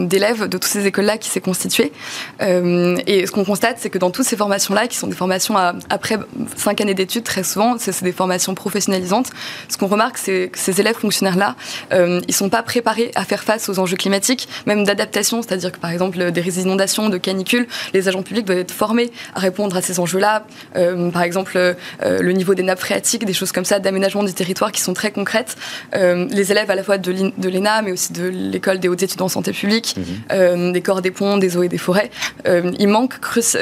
d'élèves 0.08 0.48
de, 0.48 0.56
toutes 0.56 0.64
ces 0.64 0.86
écoles-là 0.86 1.18
qui 1.18 1.28
s'est 1.28 1.40
constitué. 1.40 1.92
Euh, 2.40 2.96
et 3.06 3.26
ce 3.26 3.32
qu'on 3.32 3.44
constate, 3.44 3.76
c'est 3.78 3.90
que 3.90 3.98
dans 3.98 4.10
toutes 4.10 4.26
ces 4.26 4.36
formations-là, 4.36 4.86
qui 4.86 4.96
sont 4.96 5.06
des 5.06 5.16
formations 5.16 5.56
après 5.90 6.18
cinq 6.56 6.80
années 6.80 6.94
d'études, 6.94 7.24
très 7.24 7.42
souvent, 7.42 7.76
c'est 7.78 8.02
des 8.02 8.12
formations 8.12 8.54
professionnalisantes. 8.54 9.30
Ce 9.68 9.76
qu'on 9.76 9.86
remarque, 9.86 10.18
c'est 10.18 10.50
que 10.52 10.58
ces 10.58 10.80
élèves 10.80 10.96
fonctionnaires-là, 10.96 11.56
euh, 11.92 12.20
ils 12.28 12.34
sont 12.34 12.48
pas 12.48 12.62
préparés 12.62 13.10
à 13.14 13.24
faire 13.24 13.42
face 13.42 13.68
aux 13.68 13.78
enjeux 13.78 13.96
climatiques, 13.96 14.48
même 14.66 14.84
d'adaptation, 14.84 15.42
c'est-à-dire 15.42 15.72
que 15.72 15.78
par 15.78 15.90
exemple 15.90 16.30
des 16.30 16.60
inondations, 16.60 17.08
de 17.08 17.18
canicules, 17.18 17.66
les 17.94 18.08
agents 18.08 18.22
publics 18.22 18.44
doivent 18.44 18.58
être 18.62 18.72
formés 18.72 19.10
à 19.34 19.40
répondre 19.40 19.76
à 19.76 19.82
ces 19.82 20.00
enjeux-là. 20.00 20.44
Euh, 20.76 21.10
par 21.10 21.22
exemple, 21.22 21.52
euh, 21.56 21.74
le 22.00 22.32
niveau 22.32 22.54
des 22.54 22.62
nappes 22.62 22.80
phréatiques, 22.80 23.24
des 23.24 23.32
choses 23.32 23.52
comme 23.52 23.64
ça, 23.64 23.78
d'aménagement 23.78 24.22
du 24.22 24.32
territoire 24.32 24.72
qui 24.72 24.80
sont 24.80 24.94
très 24.94 25.10
concrètes. 25.10 25.56
Euh, 25.94 26.26
les 26.30 26.50
élèves 26.50 26.70
à 26.70 26.74
la 26.74 26.82
fois 26.82 26.98
de 26.98 27.48
l'ENA, 27.48 27.82
mais 27.82 27.92
aussi 27.92 28.12
de 28.12 28.24
l'école 28.24 28.78
des 28.78 28.88
hautes 28.88 29.02
études 29.02 29.22
en 29.22 29.28
santé 29.28 29.52
publique, 29.52 29.96
mhm. 30.30 30.72
des 30.72 30.80
corps 30.80 31.02
des 31.02 31.10
ponts, 31.10 31.36
des 31.38 31.56
eaux 31.56 31.62
et 31.62 31.68
des 31.68 31.78
forêts, 31.78 32.10
ils 32.46 32.88
manquent 32.88 33.18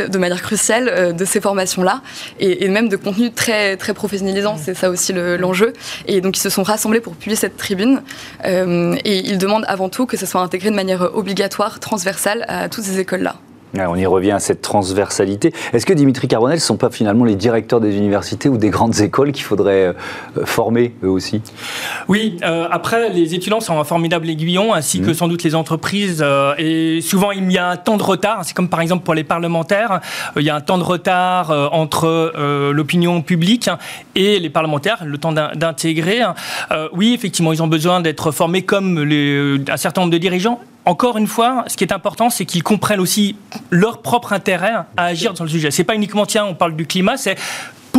de 0.09 0.19
manière 0.19 0.43
cruciale 0.43 1.15
de 1.17 1.25
ces 1.25 1.41
formations-là 1.41 2.03
et, 2.39 2.69
même 2.69 2.89
de 2.89 2.97
contenu 2.97 3.33
très, 3.33 3.77
très 3.77 3.95
professionnalisant. 3.95 4.57
C'est 4.63 4.75
ça 4.75 4.91
aussi 4.91 5.13
l'enjeu. 5.13 5.73
et 6.07 6.21
donc, 6.21 6.37
ils 6.37 6.41
se 6.41 6.51
sont 6.51 6.63
rassemblés 6.63 7.01
pour 7.01 7.15
publier 7.15 7.37
cette 7.37 7.57
tribune 7.57 8.03
et 8.45 9.19
ils 9.19 9.39
demandent 9.39 9.65
avant 9.67 9.89
tout 9.89 10.07
que 10.07 10.17
ça 10.17 10.27
soit 10.27 10.41
intégré 10.41 10.71
de 10.71 10.77
manière 10.77 11.17
obligatoire, 11.17 11.81
transversale 11.81 12.45
à 12.49 12.69
toutes 12.69 12.85
ces 12.85 12.99
écoles-là 13.01 13.37
on 13.79 13.97
y 13.97 14.07
revient 14.07 14.33
à 14.33 14.39
cette 14.39 14.63
transversalité. 14.63 15.53
Est-ce 15.73 15.87
que 15.87 15.93
Dimitri 15.93 16.29
Carbonel 16.29 16.57
ne 16.57 16.61
sont 16.61 16.77
pas 16.77 16.91
finalement 16.91 17.25
les 17.25 17.37
directeurs 17.37 17.81
des 17.81 17.97
universités 17.97 18.49
ou 18.49 18.57
des 18.57 18.71
grandes 18.71 19.01
écoles 19.01 19.33
qu'il 19.33 19.45
faudrait 19.45 19.87
euh, 19.87 19.93
former 20.45 20.95
eux 21.03 21.09
aussi? 21.09 21.43
Oui, 22.09 22.37
euh, 22.43 22.67
après, 22.71 23.11
les 23.11 23.35
étudiants 23.35 23.61
sont 23.61 23.79
un 23.79 23.85
formidable 23.85 24.29
aiguillon, 24.29 24.75
ainsi 24.75 25.01
que 25.01 25.11
mmh. 25.11 25.15
sans 25.15 25.29
doute 25.29 25.43
les 25.43 25.55
entreprises. 25.55 26.23
Euh, 26.25 26.55
et 26.59 27.01
souvent, 27.01 27.31
il 27.31 27.51
y 27.53 27.59
a 27.59 27.69
un 27.69 27.77
temps 27.77 27.97
de 27.97 28.03
retard. 28.03 28.41
C'est 28.45 28.55
comme 28.55 28.69
par 28.69 28.81
exemple 28.81 29.05
pour 29.05 29.15
les 29.15 29.25
parlementaires, 29.25 30.01
il 30.37 30.43
y 30.43 30.51
a 30.51 30.57
un 30.57 30.61
temps 30.61 30.79
de 30.79 30.83
retard 30.83 31.51
entre 31.73 32.33
l'opinion 32.73 33.23
publique 33.23 33.69
et 34.15 34.39
les 34.39 34.51
parlementaires, 34.51 35.05
le 35.05 35.19
temps 35.19 35.33
d'intégrer. 35.33 36.21
oui, 36.93 37.15
effectivement, 37.15 37.53
ils 37.53 37.63
ont 37.63 37.67
besoin 37.67 38.01
d'être 38.01 38.31
formés 38.31 38.63
comme 38.63 39.03
les, 39.03 39.61
un 39.69 39.77
certain 39.77 40.03
nombre 40.03 40.13
de 40.13 40.19
dirigeants 40.19 40.61
encore 40.87 41.19
une 41.19 41.27
fois, 41.27 41.65
ce 41.67 41.77
qui 41.77 41.85
est 41.85 41.93
important, 41.93 42.31
c'est 42.31 42.47
qu'ils 42.47 42.63
comprennent 42.63 43.01
aussi 43.01 43.37
leur 43.71 44.03
propre 44.03 44.33
intérêt 44.33 44.73
à 44.97 45.05
agir 45.05 45.35
sur 45.35 45.45
le 45.45 45.51
sujet. 45.51 45.71
C'est 45.71 45.85
pas 45.85 45.95
uniquement, 45.95 46.27
tiens, 46.27 46.45
on 46.45 46.55
parle 46.55 46.75
du 46.75 46.87
climat, 46.87 47.17
c'est 47.17 47.37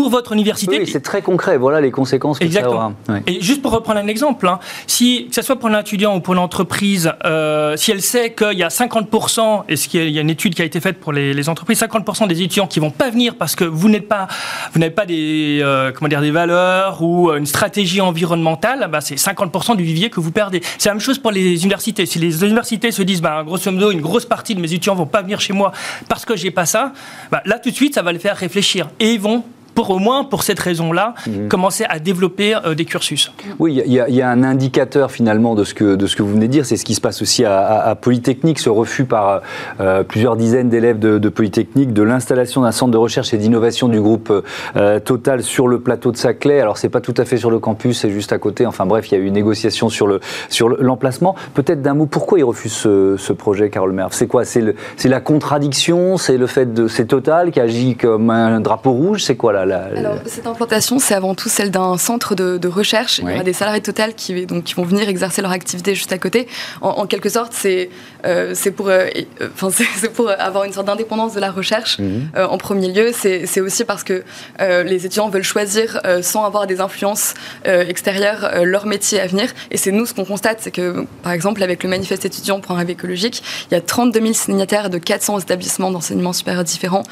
pour 0.02 0.10
votre 0.10 0.32
université. 0.32 0.80
Oui, 0.80 0.88
c'est 0.88 1.02
très 1.02 1.22
concret. 1.22 1.58
Voilà 1.58 1.80
les 1.80 1.92
conséquences 1.92 2.40
que 2.40 2.50
ça 2.50 2.68
aura. 2.68 2.94
Et 3.28 3.40
juste 3.40 3.62
pour 3.62 3.72
reprendre 3.72 4.00
un 4.00 4.08
exemple, 4.08 4.48
hein, 4.48 4.58
si 4.88 5.28
que 5.30 5.36
ce 5.36 5.44
soit 5.44 5.58
pour 5.58 5.70
l'étudiant 5.70 6.16
ou 6.16 6.22
pour 6.22 6.34
l'entreprise, 6.34 7.12
euh, 7.24 7.78
si 7.78 7.92
elle 7.92 8.02
sait 8.02 8.34
qu'il 8.34 8.58
y 8.58 8.64
a 8.64 8.70
50%, 8.70 9.66
et 9.70 9.76
ce 9.76 9.88
qu'il 9.88 10.10
y 10.10 10.18
a 10.18 10.22
une 10.22 10.32
étude 10.32 10.56
qui 10.56 10.64
a 10.64 10.66
été 10.66 10.80
faite 10.80 11.00
pour 11.00 11.14
les, 11.14 11.50
entreprises, 11.50 11.80
50% 11.82 12.28
des 12.28 12.42
étudiants 12.42 12.66
qui 12.66 12.80
vont 12.80 12.90
pas 12.90 13.12
venir 13.12 13.36
parce 13.36 13.56
que 13.56 13.64
vous 13.64 13.90
n'êtes 13.90 14.08
pas, 14.08 14.28
vous 14.74 14.80
n'avez 14.80 14.92
pas 14.92 15.06
des, 15.06 15.60
euh, 15.62 15.92
comment 15.92 16.10
dire, 16.10 16.22
des 16.22 16.32
valeurs 16.32 17.04
ou 17.04 17.32
une 17.32 17.46
stratégie 17.46 18.02
environnementale, 18.02 18.90
bah, 18.92 19.02
c'est 19.02 19.20
50% 19.20 19.76
du 19.76 19.84
vivier 19.84 20.10
que 20.10 20.20
vous 20.20 20.32
perdez. 20.32 20.62
C'est 20.80 20.90
la 20.90 20.96
même 20.96 21.02
chose 21.02 21.20
pour 21.20 21.30
les 21.30 21.62
universités. 21.64 22.08
Si 22.08 22.18
les 22.18 22.44
universités 22.44 22.92
se 22.92 23.04
disent, 23.04 23.22
bah, 23.22 23.44
grosso 23.46 23.72
modo, 23.72 23.92
une 23.92 24.02
grosse 24.02 24.26
partie 24.26 24.56
de 24.56 24.62
mes 24.62 24.74
étudiants 24.74 24.96
vont 24.96 25.06
pas 25.06 25.22
venir 25.22 25.40
chez 25.40 25.54
moi 25.54 25.72
parce 26.10 26.26
que 26.26 26.36
j'ai 26.36 26.50
pas 26.50 26.66
ça, 26.66 26.92
bah, 27.32 27.44
là 27.46 27.60
tout 27.60 27.70
de 27.70 27.76
suite, 27.76 27.94
ça 27.94 28.02
va 28.02 28.12
les 28.12 28.20
faire 28.20 28.36
réfléchir 28.36 28.90
et 29.00 29.14
ils 29.14 29.20
vont 29.20 29.44
pour 29.74 29.90
au 29.90 30.00
moins 30.00 30.24
pour 30.24 30.44
cette 30.44 30.60
raison-là, 30.60 31.14
mhm. 31.28 31.48
commencer 31.48 31.86
à 31.90 32.00
développer 32.00 32.56
euh, 32.56 32.76
des 32.76 32.86
cursus. 32.86 33.32
Oui, 33.60 33.82
il 33.86 33.94
y, 33.94 34.22
a 34.22 34.30
un 34.30 34.44
indicateur 34.44 35.12
finalement 35.12 35.56
de 35.56 35.64
ce 35.64 35.74
que, 35.74 35.96
de 35.96 36.08
ce 36.08 36.16
que 36.16 36.24
vous 36.24 36.34
venez 36.34 36.48
de 36.48 36.52
dire, 36.52 36.66
c'est 36.66 36.78
ce 36.78 36.86
qui 36.86 36.96
se 36.96 37.02
passe 37.02 37.22
aussi 37.22 37.46
à, 37.46 37.98
Polytechnique, 38.00 38.60
ce 38.60 38.70
refus 38.70 39.06
par 39.06 39.42
euh, 39.80 40.04
plusieurs 40.04 40.36
dizaines 40.36 40.70
d'élèves 40.70 41.00
de, 41.00 41.30
Polytechnique 41.30 41.94
de 41.94 42.04
l'installation 42.04 42.62
d'un 42.62 42.72
centre 42.72 42.92
de 42.92 42.98
recherche 42.98 43.34
et 43.34 43.38
d'innovation 43.38 43.88
du 43.88 44.00
groupe 44.02 44.32
euh, 44.76 45.00
Total 45.00 45.44
sur 45.44 45.68
le 45.68 45.80
plateau 45.80 46.12
de 46.12 46.18
Saclay. 46.18 46.60
Alors 46.60 46.78
c'est 46.78 46.90
pas 46.90 47.02
tout 47.02 47.14
à 47.18 47.26
fait 47.26 47.38
sur 47.38 47.52
le 47.52 47.60
campus, 47.60 48.00
c'est 48.00 48.12
juste 48.12 48.34
à 48.34 48.38
côté. 48.38 48.66
Enfin 48.66 48.86
bref, 48.86 49.10
il 49.12 49.16
y 49.16 49.18
a 49.18 49.22
eu 49.22 49.28
une 49.28 49.34
négociation 49.34 49.90
sur 49.90 50.08
le 50.08 50.20
sur 50.50 50.70
l'emplacement. 50.70 51.36
Peut-être 51.54 51.82
d'un 51.82 51.94
mot, 51.94 52.06
pourquoi 52.06 52.40
ils 52.40 52.44
refusent 52.44 52.74
ce, 52.74 53.34
projet, 53.34 53.70
Carole 53.70 53.94
Merv? 53.94 54.12
C'est 54.12 54.28
quoi? 54.28 54.44
C'est 54.46 54.74
la 55.06 55.22
contradiction? 55.22 56.18
C'est 56.18 56.38
le 56.38 56.48
fait 56.48 56.74
de 56.74 56.88
c'est 56.88 57.06
Total 57.06 57.52
qui 57.52 57.60
agit 57.60 57.96
comme 57.96 58.30
un 58.30 58.60
drapeau 58.60 58.92
rouge? 58.92 59.24
C'est 59.24 59.36
quoi 59.36 59.54
là? 59.54 59.61
Alors, 59.62 60.16
cette 60.26 60.48
implantation, 60.48 61.00
c'est 61.00 61.14
avant 61.14 61.36
tout 61.36 61.50
celle 61.50 61.72
d'un 61.72 61.98
centre 61.98 62.36
de, 62.36 62.68
recherche. 62.68 63.20
Il 63.20 63.30
y 63.30 63.34
aura 63.34 63.44
des 63.44 63.54
salariés 63.54 63.82
Total 63.82 64.14
qui, 64.14 64.46
donc, 64.46 64.64
qui 64.64 64.76
vont 64.76 64.84
venir 64.84 65.10
exercer 65.10 65.42
leur 65.42 65.52
activité 65.52 65.96
juste 65.96 66.14
à 66.14 66.18
côté. 66.18 66.48
En, 66.82 67.06
quelque 67.08 67.30
sorte, 67.30 67.54
c'est 67.54 67.90
euh, 68.26 68.54
pour, 68.76 68.90
euh, 68.90 69.08
euh 69.42 69.50
pour 70.14 70.30
avoir 70.30 70.64
une 70.64 70.74
sorte 70.74 70.88
d'indépendance 70.88 71.34
de 71.34 71.40
la 71.40 71.52
recherche. 71.52 72.00
Mhm. 72.00 72.30
Euh, 72.38 72.46
en 72.48 72.58
premier 72.58 72.92
lieu, 72.92 73.12
c'est 73.14 73.62
aussi 73.62 73.86
parce 73.86 74.04
que 74.04 74.24
les 74.60 75.06
étudiants 75.06 75.30
veulent 75.30 75.44
choisir 75.44 76.00
sans 76.22 76.46
avoir 76.46 76.68
des 76.68 76.82
influences 76.82 77.34
extérieures 77.66 78.64
leur 78.64 78.86
métier 78.86 79.20
à 79.20 79.28
venir. 79.28 79.50
Et 79.72 79.78
c'est 79.78 79.92
nous 79.92 80.06
ce 80.06 80.14
qu'on 80.14 80.26
constate, 80.26 80.60
c'est 80.62 80.72
que, 80.72 81.06
par 81.24 81.32
exemple, 81.32 81.64
avec 81.64 81.84
le 81.84 81.90
manifeste 81.90 82.26
étudiant 82.26 82.60
pour 82.60 82.76
un 82.76 82.80
rêve 82.80 82.90
écologique, 82.90 83.44
il 83.70 83.74
y 83.74 83.78
a 83.78 83.82
32 83.82 84.22
000 84.22 84.34
signataires 84.34 84.90
de 84.90 84.98
400 84.98 85.40
établissements 85.40 85.92
d'enseignement 85.92 86.34
supérieur 86.34 86.64
différents 86.64 87.04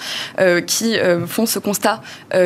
qui 0.65 0.97
font 1.27 1.45
ce 1.45 1.59
constat 1.59 2.01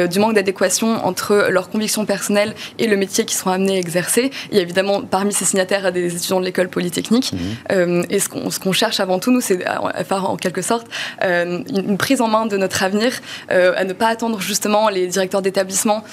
du 0.09 0.19
manque 0.19 0.33
d'adéquation 0.33 1.05
entre 1.05 1.47
leurs 1.49 1.69
convictions 1.69 2.05
personnelles 2.05 2.53
et 2.79 2.87
le 2.87 2.97
métier 2.97 3.25
qu'ils 3.25 3.37
sont 3.37 3.49
amenés 3.49 3.75
à 3.75 3.79
exercer. 3.79 4.31
Il 4.51 4.57
y 4.57 4.59
a 4.59 4.61
évidemment 4.61 5.01
parmi 5.01 5.33
ces 5.33 5.45
signataires 5.45 5.91
des 5.91 6.15
étudiants 6.15 6.39
de 6.39 6.45
l'école 6.45 6.69
polytechnique. 6.69 7.33
Mhm. 7.33 7.39
Euh, 7.71 8.03
et 8.09 8.19
ce 8.19 8.59
qu'on 8.59 8.71
cherche 8.71 8.99
avant 8.99 9.19
tout, 9.19 9.31
nous, 9.31 9.41
c'est 9.41 9.65
à 9.65 10.03
faire 10.03 10.29
en 10.29 10.37
quelque 10.37 10.61
sorte 10.61 10.87
euh, 11.23 11.61
une 11.69 11.97
prise 11.97 12.21
en 12.21 12.27
main 12.27 12.45
de 12.45 12.57
notre 12.57 12.83
avenir, 12.83 13.13
euh, 13.51 13.73
à 13.75 13.83
ne 13.83 13.93
pas 13.93 14.07
attendre 14.07 14.39
justement 14.39 14.89
les 14.89 15.07
directeurs 15.07 15.41
d'établissement 15.41 16.03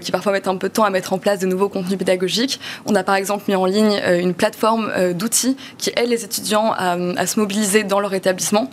qui 0.00 0.12
parfois 0.12 0.32
mettent 0.32 0.48
un 0.48 0.56
peu 0.56 0.68
de 0.68 0.72
temps 0.72 0.84
à 0.84 0.90
mettre 0.90 1.12
en 1.12 1.18
place 1.18 1.38
de 1.38 1.46
nouveaux 1.46 1.68
contenus 1.68 1.98
pédagogiques. 1.98 2.60
On 2.86 2.94
a 2.94 3.02
par 3.02 3.14
exemple 3.14 3.44
mis 3.48 3.54
en 3.54 3.64
ligne 3.66 4.00
une 4.20 4.34
plateforme 4.34 4.90
d'outils 5.14 5.56
qui 5.78 5.90
aide 5.96 6.08
les 6.08 6.24
étudiants 6.24 6.72
à, 6.72 6.96
à, 7.16 7.26
se 7.26 7.38
mobiliser 7.40 7.84
dans 7.84 8.00
leur 8.00 8.12
établissement 8.14 8.70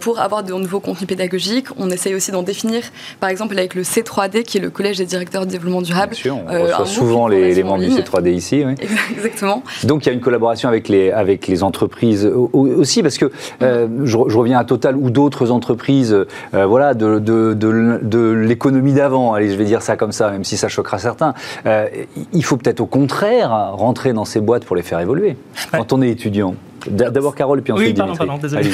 pour 0.00 0.20
avoir 0.20 0.42
de 0.44 0.52
nouveaux 0.52 0.80
contenus 0.80 1.08
pédagogiques. 1.08 1.66
On 1.76 1.90
essaye 1.90 2.14
aussi 2.14 2.30
d'en 2.30 2.42
définir, 2.42 2.82
par 3.20 3.30
exemple 3.30 3.58
avec 3.58 3.74
le 3.74 3.84
C3 3.96 4.16
3D, 4.16 4.42
qui 4.42 4.58
est 4.58 4.60
le 4.60 4.70
collège 4.70 4.98
des 4.98 5.06
directeurs 5.06 5.46
de 5.46 5.50
développement 5.50 5.82
durable. 5.82 6.12
Bien 6.12 6.20
sûr, 6.20 6.38
on 6.46 6.52
euh, 6.52 6.64
reçoit 6.64 6.86
souvent 6.86 7.28
les, 7.28 7.62
membres 7.62 7.82
du 7.82 7.90
C3D 7.90 8.32
ici. 8.32 8.64
Exactement. 9.10 9.62
Donc 9.84 10.04
il 10.04 10.08
y 10.08 10.10
a 10.10 10.14
une 10.14 10.20
collaboration 10.20 10.68
avec 10.68 10.88
les, 10.88 11.10
avec 11.10 11.46
les 11.46 11.62
entreprises 11.62 12.26
aussi, 12.52 13.02
parce 13.02 13.18
que 13.18 13.30
euh, 13.62 13.88
je, 14.04 14.16
reviens 14.16 14.58
à 14.58 14.64
Total 14.64 14.96
ou 14.96 15.10
d'autres 15.10 15.50
entreprises 15.50 16.12
euh, 16.12 16.66
voilà, 16.66 16.94
de, 16.94 17.18
de, 17.18 17.54
de, 17.54 18.30
l'économie 18.30 18.92
d'avant, 18.92 19.32
allez, 19.34 19.50
je 19.50 19.56
vais 19.56 19.64
dire 19.64 19.82
ça 19.82 19.96
comme 19.96 20.12
ça, 20.12 20.30
même 20.30 20.44
si 20.44 20.56
ça 20.56 20.68
choquera 20.68 20.98
certains. 20.98 21.34
il 22.32 22.44
faut 22.44 22.56
peut-être 22.56 22.80
au 22.80 22.86
contraire 22.86 23.72
rentrer 23.72 24.12
dans 24.12 24.24
ces 24.24 24.40
boîtes 24.40 24.64
pour 24.64 24.76
les 24.76 24.82
faire 24.82 25.00
évoluer, 25.00 25.36
quand 25.72 25.92
on 25.92 26.02
est 26.02 26.10
étudiant. 26.10 26.54
D'abord 26.90 27.34
Carole, 27.34 27.62
puis 27.62 27.72
ensuite 27.72 27.88
Oui, 27.88 27.94
pardon, 27.94 28.16
pardon, 28.16 28.38
désolé. 28.38 28.70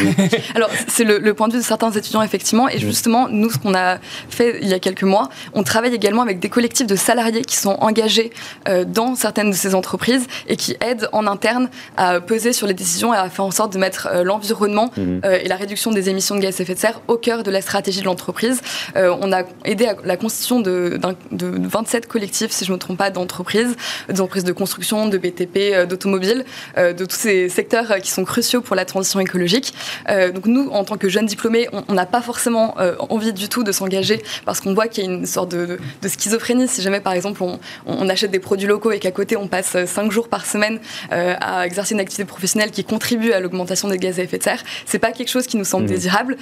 Alors, 0.55 0.71
c'est 0.89 1.05
le, 1.05 1.35
point 1.35 1.49
de 1.49 1.55
vue 1.55 1.61
de 1.61 1.65
certains 1.65 1.91
étudiants, 1.91 2.23
effectivement. 2.23 2.69
Et 2.69 2.79
justement, 2.79 3.29
nous, 3.29 3.51
ce 3.51 3.59
qu'on 3.59 3.75
a 3.75 3.99
fait 4.29 4.59
il 4.63 4.69
y 4.69 4.75
a 4.75 4.79
quelques 4.79 5.03
mois, 5.03 5.29
on 5.55 5.63
travaille 5.63 5.95
également 5.95 6.23
avec 6.23 6.39
des 6.39 6.49
collectifs 6.49 6.87
de 6.87 6.97
salariés 6.97 7.43
qui 7.43 7.57
sont 7.57 7.77
engagés 7.81 8.33
euh, 8.69 8.85
dans 8.85 9.15
certaines 9.15 9.51
de 9.51 9.57
ces 9.57 9.75
entreprises 9.75 10.27
et 10.49 10.57
qui 10.57 10.77
aident 10.81 11.09
en 11.13 11.27
interne 11.27 11.69
à 11.97 12.21
peser 12.21 12.53
sur 12.53 12.67
les 12.67 12.75
décisions 12.75 13.15
et 13.15 13.17
à 13.17 13.29
faire 13.29 13.45
en 13.45 13.51
sorte 13.51 13.73
de 13.73 13.79
mettre 13.79 14.09
euh, 14.13 14.23
l'environnement 14.23 14.91
mhm. 14.97 15.21
euh, 15.25 15.39
et 15.43 15.49
la 15.49 15.57
réduction 15.57 15.91
des 15.91 16.09
émissions 16.09 16.35
de 16.35 16.41
gaz 16.41 16.61
à 16.61 16.63
effet 16.63 16.75
de 16.75 16.79
serre 16.79 17.01
au 17.09 17.17
cœur 17.17 17.43
de 17.43 17.51
la 17.51 17.61
stratégie 17.61 18.01
de 18.01 18.05
l'entreprise. 18.05 18.61
on 18.95 19.33
a 19.33 19.43
aidé 19.65 19.87
à 19.87 19.97
la 20.05 20.17
constitution 20.17 20.61
de, 20.61 20.99
de, 21.31 21.69
27 21.69 22.07
collectifs, 22.07 22.51
si 22.51 22.65
je 22.65 22.71
ne 22.71 22.77
me 22.77 22.79
trompe 22.79 22.99
pas, 22.99 23.11
d'entreprises, 23.11 23.77
d'entreprises 24.09 24.45
de 24.45 24.53
construction, 24.53 25.09
de 25.09 25.19
BTP, 25.19 25.87
d'automobile, 25.89 26.45
de 26.77 27.05
tous 27.05 27.17
ces 27.17 27.49
secteurs 27.49 28.02
qui 28.03 28.11
sont 28.11 28.25
cruciaux 28.25 28.61
pour 28.61 28.77
la 28.77 28.85
transition 28.85 29.21
écologique. 29.21 29.73
Euh, 30.09 30.31
donc 30.31 30.47
nous, 30.47 30.69
en 30.71 30.85
tant 30.85 30.97
que 30.97 31.09
jeunes 31.09 31.27
diplômés, 31.27 31.69
on 31.89 31.95
n'a 31.95 32.07
pas 32.07 32.21
forcément 32.21 32.75
euh, 32.79 32.97
envie 32.99 33.33
du 33.33 33.49
tout 33.49 33.65
de 33.65 33.73
s'engager 33.73 34.23
parce 34.45 34.61
qu'on 34.61 34.75
voit 34.75 34.89
qu'il 34.89 35.05
y 35.05 35.07
a 35.07 35.11
une 35.11 35.27
sorte 35.27 35.51
de, 35.51 35.79
schizophrénie. 36.07 36.69
Si 36.69 36.83
jamais, 36.83 37.01
par 37.01 37.15
exemple, 37.15 37.43
on, 37.87 38.09
achète 38.09 38.31
des 38.31 38.41
produits 38.41 38.67
locaux 38.67 38.91
et 38.91 38.99
qu'à 38.99 39.13
côté, 39.13 39.37
on 39.37 39.49
passe 39.49 39.77
cinq 39.87 40.13
jours 40.13 40.29
par 40.29 40.45
semaine 40.45 40.81
euh, 41.13 41.35
à 41.41 41.67
exercer 41.67 41.95
une 41.95 42.01
activité 42.01 42.25
professionnelle 42.27 42.71
qui 42.71 42.85
contribue 42.85 43.33
à 43.33 43.41
l'augmentation 43.41 43.89
des 43.89 43.97
gaz 43.97 44.19
à 44.19 44.23
effet 44.25 44.39
de 44.39 44.43
serre, 44.43 44.63
c'est 44.85 44.99
pas 44.99 45.13
quelque 45.13 45.29
chose 45.29 45.47
qui 45.47 45.57
nous 45.57 45.65
semble 45.65 45.85
mmh. 45.85 45.89
désirable. 45.89 46.37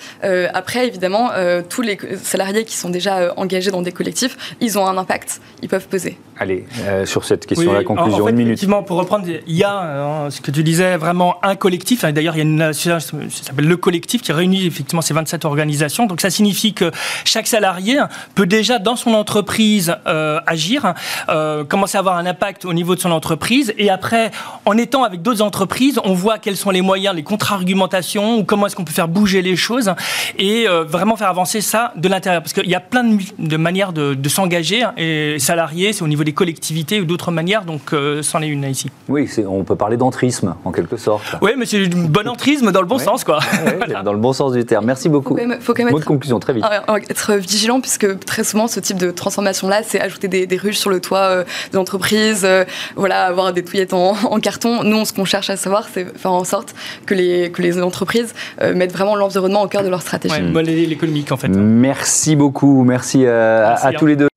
après, 0.54 0.86
évidemment, 0.86 1.30
tous 1.68 1.82
les 1.82 1.98
salariés 2.22 2.64
qui 2.64 2.76
sont 2.76 2.88
déjà 2.88 3.34
engagés 3.36 3.70
dans 3.70 3.82
des 3.82 3.92
collectifs, 3.92 4.54
ils 4.60 4.78
ont 4.78 4.86
un 4.86 4.96
impact, 4.96 5.40
ils 5.62 5.68
peuvent 5.68 5.86
peser. 5.86 6.18
Allez, 6.38 6.64
sur 7.04 7.24
cette 7.24 7.46
question, 7.46 7.72
la 7.72 7.84
conclusion, 7.84 8.28
une 8.28 8.36
minute. 8.36 8.52
Effectivement, 8.52 8.82
pour 8.82 8.96
reprendre, 8.96 9.26
il 9.28 9.56
y 9.56 9.64
a 9.64 10.28
ce 10.30 10.40
que 10.40 10.50
tu 10.50 10.62
disais, 10.62 10.96
vraiment 10.96 11.36
un 11.44 11.49
collectif. 11.56 12.04
Hein, 12.04 12.12
d'ailleurs, 12.12 12.34
il 12.34 12.38
y 12.38 12.40
a 12.40 12.44
une 12.44 12.62
association 12.62 13.00
ça 13.00 13.44
s'appelle 13.44 13.66
le 13.66 13.76
collectif 13.76 14.22
qui 14.22 14.32
réunit 14.32 14.66
effectivement 14.66 15.02
ces 15.02 15.14
27 15.14 15.44
organisations. 15.44 16.06
Donc 16.06 16.20
ça 16.20 16.30
signifie 16.30 16.72
que 16.72 16.90
chaque 17.24 17.46
salarié 17.46 17.98
peut 18.34 18.46
déjà 18.46 18.78
dans 18.78 18.96
son 18.96 19.14
entreprise 19.14 19.96
euh, 20.06 20.40
agir, 20.46 20.94
euh, 21.28 21.64
commencer 21.64 21.96
à 21.96 22.00
avoir 22.00 22.16
un 22.16 22.26
impact 22.26 22.64
au 22.64 22.72
niveau 22.72 22.94
de 22.94 23.00
son 23.00 23.10
entreprise. 23.10 23.74
Et 23.78 23.90
après, 23.90 24.30
en 24.64 24.76
étant 24.76 25.04
avec 25.04 25.22
d'autres 25.22 25.42
entreprises, 25.42 26.00
on 26.04 26.14
voit 26.14 26.38
quels 26.38 26.56
sont 26.56 26.70
les 26.70 26.82
moyens, 26.82 27.14
les 27.14 27.22
contre-argumentations, 27.22 28.38
ou 28.38 28.44
comment 28.44 28.66
est-ce 28.66 28.76
qu'on 28.76 28.84
peut 28.84 28.92
faire 28.92 29.08
bouger 29.08 29.42
les 29.42 29.56
choses 29.56 29.92
et 30.38 30.68
euh, 30.68 30.84
vraiment 30.84 31.16
faire 31.16 31.28
avancer 31.28 31.60
ça 31.60 31.92
de 31.96 32.08
l'intérieur. 32.08 32.42
Parce 32.42 32.52
qu'il 32.52 32.68
y 32.68 32.74
a 32.74 32.80
plein 32.80 33.04
de, 33.38 33.56
manières 33.56 33.92
de, 33.92 34.28
s'engager. 34.28 34.82
Hein, 34.82 34.92
et 34.96 35.38
salariés, 35.38 35.92
c'est 35.92 36.02
au 36.02 36.08
niveau 36.08 36.24
des 36.24 36.32
collectivités 36.32 37.00
ou 37.00 37.04
d'autres 37.04 37.30
manières. 37.30 37.64
Donc 37.64 37.94
c'en 38.22 38.42
est 38.42 38.48
une 38.48 38.64
ici. 38.64 38.90
Oui, 39.08 39.28
on 39.46 39.64
peut 39.64 39.76
parler 39.76 39.96
d'entrisme 39.96 40.54
en 40.64 40.72
quelque 40.72 40.96
sorte. 40.96 41.22
Oui, 41.40 41.52
mais 41.56 41.66
c'est 41.66 41.84
une 41.84 42.06
bonne 42.06 42.28
entrisme 42.28 42.70
dans 42.72 42.80
le 42.80 42.86
bon 42.86 42.98
sens, 42.98 43.24
quoi. 43.24 43.40
Dans 44.04 44.12
le 44.12 44.18
bon 44.18 44.32
sens 44.32 44.52
du 44.52 44.64
terme. 44.64 44.86
Merci 44.86 45.08
beaucoup. 45.08 45.36
Il 45.38 45.58
faut 45.60 45.74
quand 45.74 45.84
même, 45.84 45.96
être, 45.96 46.04
conclusion, 46.04 46.38
très 46.38 46.52
vite. 46.52 46.64
Être 47.08 47.34
vigilant, 47.34 47.80
puisque 47.80 48.18
très 48.20 48.44
souvent, 48.44 48.68
ce 48.68 48.80
type 48.80 48.98
de 48.98 49.10
transformation-là, 49.10 49.82
c'est 49.82 50.00
ajouter 50.00 50.28
des, 50.28 50.46
des, 50.46 50.56
ruches 50.56 50.78
sur 50.78 50.90
le 50.90 51.00
toit 51.00 51.18
euh, 51.18 51.44
de 51.72 51.76
l'entreprise, 51.76 52.42
euh, 52.44 52.64
voilà, 52.96 53.24
avoir 53.24 53.52
des 53.52 53.64
touillettes 53.64 53.92
en, 53.94 54.14
carton. 54.40 54.84
Nous, 54.84 55.04
ce 55.04 55.12
qu'on 55.12 55.24
cherche 55.24 55.50
à 55.50 55.56
savoir, 55.56 55.88
c'est 55.92 56.16
faire 56.16 56.32
en 56.32 56.44
sorte 56.44 56.74
que 57.06 57.14
les, 57.14 57.50
que 57.50 57.62
les 57.62 57.80
entreprises 57.82 58.34
euh, 58.60 58.74
mettent 58.74 58.92
vraiment 58.92 59.16
l'environnement 59.16 59.62
au 59.62 59.68
cœur 59.68 59.82
de 59.82 59.88
leur 59.88 60.02
stratégie. 60.02 60.34
Ouais, 60.34 60.62
l'économique, 60.62 61.32
en 61.32 61.36
fait. 61.36 61.48
Merci 61.48 62.36
beaucoup. 62.36 62.84
Merci, 62.84 63.26
à, 63.26 63.74
à 63.74 63.92
tous 63.92 64.06
les 64.06 64.16
deux. 64.16 64.29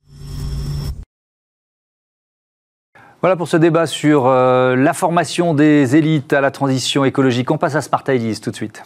Voilà 3.23 3.37
pour 3.37 3.47
ce 3.47 3.55
débat 3.55 3.87
sur 3.87 4.27
euh, 4.27 4.75
la 4.75 4.91
formation 4.91 5.53
des 5.53 5.95
élites 5.95 6.33
à 6.33 6.41
la 6.41 6.51
transition 6.51 7.05
écologique. 7.05 7.49
On 7.51 7.57
passe 7.57 7.73
à 7.73 7.81
Smart 7.81 8.03
tout 8.03 8.51
de 8.51 8.55
suite. 8.57 8.83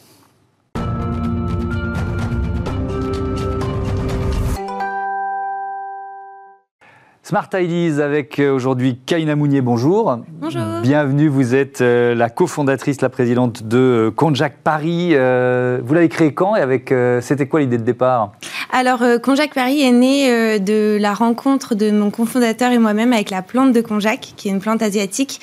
Smart 7.28 7.50
Ideas 7.54 8.02
avec 8.02 8.40
euh, 8.40 8.54
aujourd'hui 8.54 9.00
Kaina 9.06 9.36
Mounier, 9.36 9.60
bonjour. 9.60 10.18
Bonjour. 10.40 10.62
Bienvenue, 10.82 11.28
vous 11.28 11.56
êtes 11.56 11.82
euh, 11.82 12.16
la 12.16 12.30
cofondatrice, 12.30 13.02
la 13.02 13.10
présidente 13.10 13.64
de 13.64 14.14
Conjac 14.16 14.60
Paris. 14.64 15.10
Vous 15.10 15.94
l'avez 15.94 16.08
créé 16.08 16.34
quand 16.34 16.56
et 16.56 16.62
avec 16.62 16.94
c'était 17.20 17.48
quoi 17.48 17.60
l'idée 17.60 17.78
de 17.78 17.84
départ? 17.84 18.32
Alors, 18.72 19.02
euh, 19.02 19.18
Conjac 19.18 19.54
Paris 19.54 19.82
est 19.82 19.92
né 19.92 20.30
euh, 20.30 20.60
de 20.60 20.98
la 21.00 21.14
rencontre 21.14 21.74
de 21.74 21.90
mon 21.90 22.12
cofondateur 22.12 22.72
et 22.72 22.78
moi-même 22.78 23.14
avec 23.14 23.30
la 23.30 23.42
plante 23.42 23.72
de 23.72 23.82
Conjac, 23.82 24.34
qui 24.36 24.50
est 24.50 24.52
une 24.52 24.60
plante 24.60 24.82
asiatique, 24.82 25.40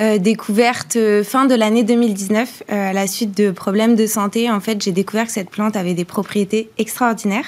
euh, 0.00 0.18
découverte 0.18 0.96
fin 1.24 1.46
de 1.46 1.54
l'année 1.54 1.82
2019 1.82 2.62
à 2.68 2.92
la 2.92 3.06
suite 3.06 3.36
de 3.36 3.50
problèmes 3.50 3.96
de 3.96 4.06
santé. 4.06 4.50
En 4.50 4.60
fait, 4.60 4.82
j'ai 4.82 4.92
découvert 4.92 5.26
que 5.26 5.32
cette 5.32 5.50
plante 5.50 5.76
avait 5.76 5.94
des 5.94 6.04
propriétés 6.04 6.70
extraordinaires 6.78 7.46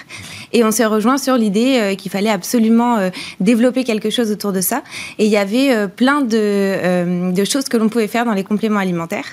et 0.53 0.65
on 0.65 0.71
s'est 0.71 0.87
rejoint 0.87 1.17
sur 1.17 1.37
l'idée 1.37 1.95
qu'il 1.97 2.11
fallait 2.11 2.31
absolument 2.31 2.99
développer 3.41 3.80
quelque 3.85 4.11
chose 4.11 4.31
autour 4.31 4.53
de 4.53 4.61
ça. 4.61 4.83
Et 5.19 5.27
il 5.27 5.31
y 5.31 5.37
avait 5.37 5.89
plein 5.89 6.21
de, 6.21 7.33
de, 7.33 7.45
choses 7.45 7.65
que 7.65 7.77
l'on 7.77 7.89
pouvait 7.89 8.09
faire 8.09 8.25
dans 8.25 8.33
les 8.33 8.45
compléments 8.45 8.81
alimentaires. 8.81 9.27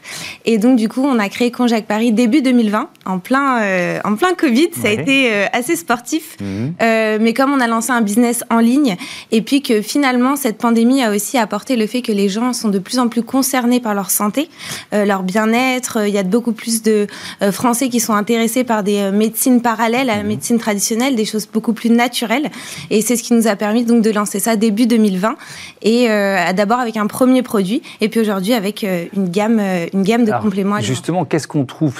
Et 0.45 0.57
donc, 0.57 0.77
du 0.77 0.89
coup, 0.89 1.03
on 1.03 1.19
a 1.19 1.29
créé 1.29 1.51
Conjac 1.51 1.85
Paris 1.85 2.11
début 2.11 2.41
2020, 2.41 2.89
en 3.05 3.19
plein, 3.19 3.99
en 4.03 4.15
plein 4.15 4.33
Covid. 4.33 4.69
Ça 4.81 4.89
a 4.89 4.91
été 4.91 5.31
assez 5.53 5.75
sportif. 5.75 6.37
Mhm. 6.41 6.73
mais 7.21 7.33
comme 7.33 7.51
on 7.53 7.59
a 7.59 7.67
lancé 7.67 7.91
un 7.91 8.01
business 8.01 8.43
en 8.49 8.59
ligne, 8.59 8.95
et 9.31 9.41
puis 9.41 9.61
que 9.61 9.81
finalement, 9.81 10.35
cette 10.35 10.57
pandémie 10.57 11.03
a 11.03 11.11
aussi 11.11 11.37
apporté 11.37 11.75
le 11.75 11.87
fait 11.87 12.01
que 12.01 12.11
les 12.11 12.29
gens 12.29 12.53
sont 12.53 12.69
de 12.69 12.79
plus 12.79 12.99
en 12.99 13.07
plus 13.07 13.23
concernés 13.23 13.79
par 13.79 13.93
leur 13.93 14.09
santé, 14.09 14.49
leur 14.91 15.23
bien-être. 15.23 16.07
Il 16.07 16.13
y 16.13 16.17
a 16.17 16.23
beaucoup 16.23 16.51
plus 16.51 16.81
de 16.81 17.07
Français 17.51 17.89
qui 17.89 17.99
sont 17.99 18.13
intéressés 18.13 18.63
par 18.63 18.83
des 18.83 19.11
médecines 19.11 19.61
parallèles 19.61 20.09
à 20.09 20.17
la 20.17 20.23
mhm. 20.23 20.27
médecine 20.27 20.57
traditionnelle, 20.57 21.15
des 21.15 21.25
choses 21.25 21.47
beaucoup 21.51 21.73
plus 21.73 21.89
naturelles. 21.89 22.49
Et 22.89 23.01
c'est 23.01 23.15
ce 23.15 23.23
qui 23.23 23.33
nous 23.33 23.47
a 23.47 23.55
permis 23.55 23.83
donc 23.83 24.01
de 24.01 24.11
lancer 24.11 24.36
ça 24.39 24.55
début 24.55 24.87
2020. 24.87 25.35
Et 25.81 26.07
d'abord 26.55 26.79
avec 26.79 26.97
un 26.97 27.07
premier 27.07 27.43
produit, 27.43 27.81
et 28.01 28.09
puis 28.09 28.19
aujourd'hui 28.19 28.53
avec 28.53 28.83
une 28.83 29.29
gamme, 29.29 29.59
une 29.93 30.03
gamme 30.03 30.25
de 30.25 30.31
compléments. 30.41 30.79
Justement, 30.79 31.25
qu'est-ce 31.25 31.47
qu'on 31.47 31.65
trouve? 31.65 31.99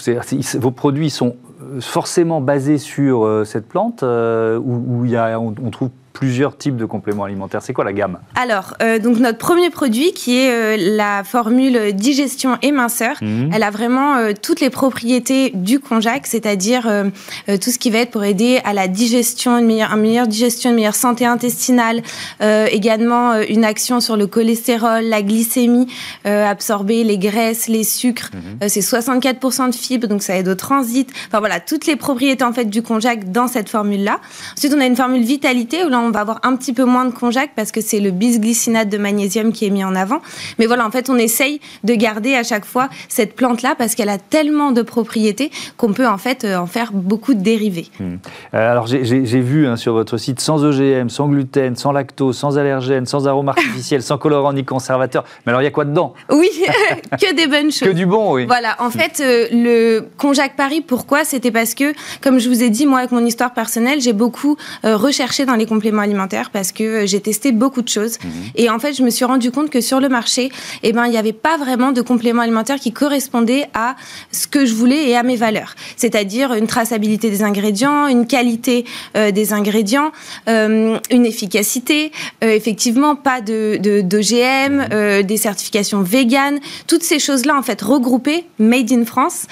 Vos 0.59 0.71
produits 0.71 1.09
sont 1.09 1.35
forcément 1.79 2.41
basés 2.41 2.77
sur 2.77 3.25
euh, 3.25 3.43
cette 3.43 3.67
plante 3.67 4.03
euh, 4.03 4.59
où, 4.59 5.05
il 5.05 5.11
y 5.11 5.15
a, 5.15 5.39
on 5.39 5.69
trouve 5.71 5.89
plusieurs 6.17 6.57
types 6.57 6.77
de 6.77 6.85
compléments 6.85 7.25
alimentaires. 7.25 7.61
C'est 7.61 7.73
quoi 7.73 7.85
la 7.85 7.93
gamme? 7.93 8.17
Alors, 8.33 8.73
euh, 8.81 8.97
donc 8.97 9.19
notre 9.19 9.37
premier 9.37 9.69
produit 9.69 10.13
qui 10.13 10.35
est 10.35 10.49
euh, 10.49 10.95
la 10.95 11.23
formule 11.23 11.93
digestion 11.93 12.57
et 12.63 12.71
minceur, 12.71 13.17
mhm. 13.21 13.51
elle 13.53 13.61
a 13.61 13.69
vraiment 13.69 14.15
euh, 14.15 14.31
toutes 14.41 14.59
les 14.59 14.71
propriétés 14.71 15.51
du 15.53 15.79
konjac, 15.79 16.25
c'est-à-dire 16.25 16.89
tout 17.47 17.69
ce 17.69 17.77
qui 17.77 17.91
va 17.91 17.99
être 17.99 18.09
pour 18.09 18.23
aider 18.23 18.59
à 18.63 18.73
la 18.73 18.87
digestion, 18.87 19.59
une 19.59 19.67
meilleure, 19.67 19.93
une 19.93 20.01
meilleure 20.01 20.27
digestion, 20.27 20.71
une 20.71 20.77
meilleure 20.77 20.95
santé 20.95 21.25
intestinale, 21.25 22.01
également 22.41 23.39
une 23.41 23.63
action 23.63 23.99
sur 23.99 24.17
le 24.17 24.25
cholestérol, 24.27 25.03
la 25.03 25.21
glycémie, 25.21 25.87
absorber 26.25 27.03
les 27.03 27.17
graisses, 27.17 27.67
les 27.67 27.83
sucres. 27.83 28.31
Mhm. 28.33 28.69
c'est 28.69 28.81
64% 28.81 29.69
de 29.69 29.75
fibres, 29.75 30.07
donc 30.07 30.23
ça 30.23 30.35
aide 30.37 30.47
au 30.47 30.55
transit. 30.55 31.09
Enfin 31.27 31.39
voilà, 31.39 31.59
toutes 31.59 31.85
les 31.85 31.95
propriétés 31.95 32.43
en 32.43 32.53
fait 32.53 32.65
du 32.65 32.81
konjac 32.81 33.31
dans 33.31 33.47
cette 33.47 33.69
formule-là. 33.69 34.19
Ensuite, 34.55 34.73
on 34.75 34.81
a 34.81 34.85
une 34.85 34.95
formule 34.95 35.23
vitalité 35.23 35.83
où 35.83 35.89
là 35.89 35.99
on 35.99 36.06
va 36.11 36.21
avoir 36.21 36.39
un 36.43 36.55
petit 36.55 36.73
peu 36.73 36.85
moins 36.85 37.05
de 37.05 37.11
konjac 37.11 37.51
parce 37.55 37.71
que 37.71 37.81
c'est 37.81 37.99
le 37.99 38.11
bisglycinate 38.11 38.89
de 38.89 38.97
magnésium 38.97 39.51
qui 39.51 39.65
est 39.65 39.69
mis 39.69 39.83
en 39.83 39.95
avant. 39.95 40.21
Mais 40.59 40.65
voilà, 40.65 40.85
en 40.85 40.91
fait, 40.91 41.09
on 41.09 41.17
essaye 41.17 41.59
de 41.83 41.93
garder 41.93 42.35
à 42.35 42.43
chaque 42.43 42.65
fois 42.65 42.89
cette 43.09 43.35
plante-là 43.35 43.75
parce 43.77 43.95
qu'elle 43.95 44.09
a 44.09 44.17
tellement 44.17 44.71
de 44.71 44.81
propriétés 44.81 45.51
qu'on 45.77 45.93
peut 45.93 46.07
en 46.07 46.17
fait 46.17 46.43
euh, 46.43 46.57
en 46.57 46.67
faire 46.67 46.91
beaucoup 46.93 47.33
de 47.33 47.41
dérivés. 47.41 47.87
Hmm. 47.99 48.15
Euh, 48.53 48.71
alors 48.71 48.87
j'ai 48.87 49.41
vu 49.41 49.67
hein, 49.67 49.75
sur 49.75 49.93
votre 49.93 50.17
site 50.17 50.39
sans 50.39 50.63
OGM, 50.63 51.09
sans 51.09 51.27
gluten, 51.27 51.75
sans 51.75 51.91
lactose, 51.91 52.37
sans 52.37 52.57
allergène, 52.57 53.05
sans 53.05 53.27
arôme 53.27 53.49
artificiel, 53.49 54.01
sans 54.01 54.17
colorant 54.17 54.53
ni 54.53 54.65
conservateur. 54.65 55.23
Mais 55.45 55.51
alors 55.51 55.61
il 55.61 55.65
y 55.65 55.67
a 55.67 55.71
quoi 55.71 55.85
dedans? 55.85 56.13
Oui, 56.31 56.49
que 57.11 57.35
des 57.35 57.47
bonnes 57.47 57.71
choses. 57.71 57.87
Que 57.87 57.93
du 57.93 58.05
bon, 58.05 58.33
oui. 58.33 58.45
Voilà, 58.45 58.75
en 58.79 58.89
fait, 58.89 59.21
euh, 59.21 59.47
le 59.51 60.07
konjac 60.17 60.55
Paris, 60.55 60.81
pourquoi? 60.81 61.23
C'était 61.23 61.51
parce 61.51 61.73
que, 61.73 61.93
comme 62.21 62.39
je 62.39 62.49
vous 62.49 62.63
ai 62.63 62.69
dit, 62.69 62.85
moi, 62.85 62.99
avec 62.99 63.11
mon 63.11 63.25
histoire 63.25 63.53
personnelle, 63.53 64.01
j'ai 64.01 64.13
beaucoup 64.13 64.57
recherché 64.83 65.45
dans 65.45 65.55
les 65.55 65.65
compléments 65.65 65.96
alimentaire 66.01 66.49
parce 66.51 66.71
que 66.71 66.83
euh, 66.83 67.05
j'ai 67.05 67.19
testé 67.19 67.51
beaucoup 67.51 67.81
de 67.81 67.89
choses. 67.89 68.17
Mhm. 68.23 68.31
Et 68.55 68.69
en 68.69 68.79
fait, 68.79 68.93
je 68.93 69.03
me 69.03 69.09
suis 69.09 69.25
rendu 69.25 69.51
compte 69.51 69.69
que 69.69 69.81
sur 69.81 69.99
le 69.99 70.09
marché, 70.09 70.51
eh 70.83 70.93
ben, 70.93 71.05
il 71.05 71.11
n'y 71.11 71.17
avait 71.17 71.33
pas 71.33 71.57
vraiment 71.57 71.91
de 71.91 72.01
compléments 72.01 72.41
alimentaires 72.41 72.79
qui 72.79 72.91
correspondaient 72.91 73.67
à 73.73 73.95
ce 74.31 74.47
que 74.47 74.65
je 74.65 74.73
voulais 74.73 75.09
et 75.09 75.15
à 75.15 75.23
mes 75.23 75.35
valeurs. 75.35 75.75
C'est-à-dire 75.95 76.53
une 76.53 76.67
traçabilité 76.67 77.29
des 77.29 77.43
ingrédients, 77.43 78.07
une 78.07 78.27
qualité 78.27 78.85
euh, 79.15 79.31
des 79.31 79.53
ingrédients, 79.53 80.11
euh, 80.47 80.97
une 81.11 81.25
efficacité, 81.25 82.11
effectivement, 82.41 83.15
pas 83.15 83.41
de, 83.41 83.77
d'OGM, 84.01 84.87
mhm. 84.89 85.23
des 85.23 85.37
certifications 85.37 86.01
véganes, 86.01 86.59
toutes 86.87 87.03
ces 87.03 87.19
choses-là, 87.19 87.57
en 87.57 87.63
fait, 87.63 87.81
regroupées, 87.81 88.45
made 88.59 88.91
in 88.91 89.05
France, 89.05 89.47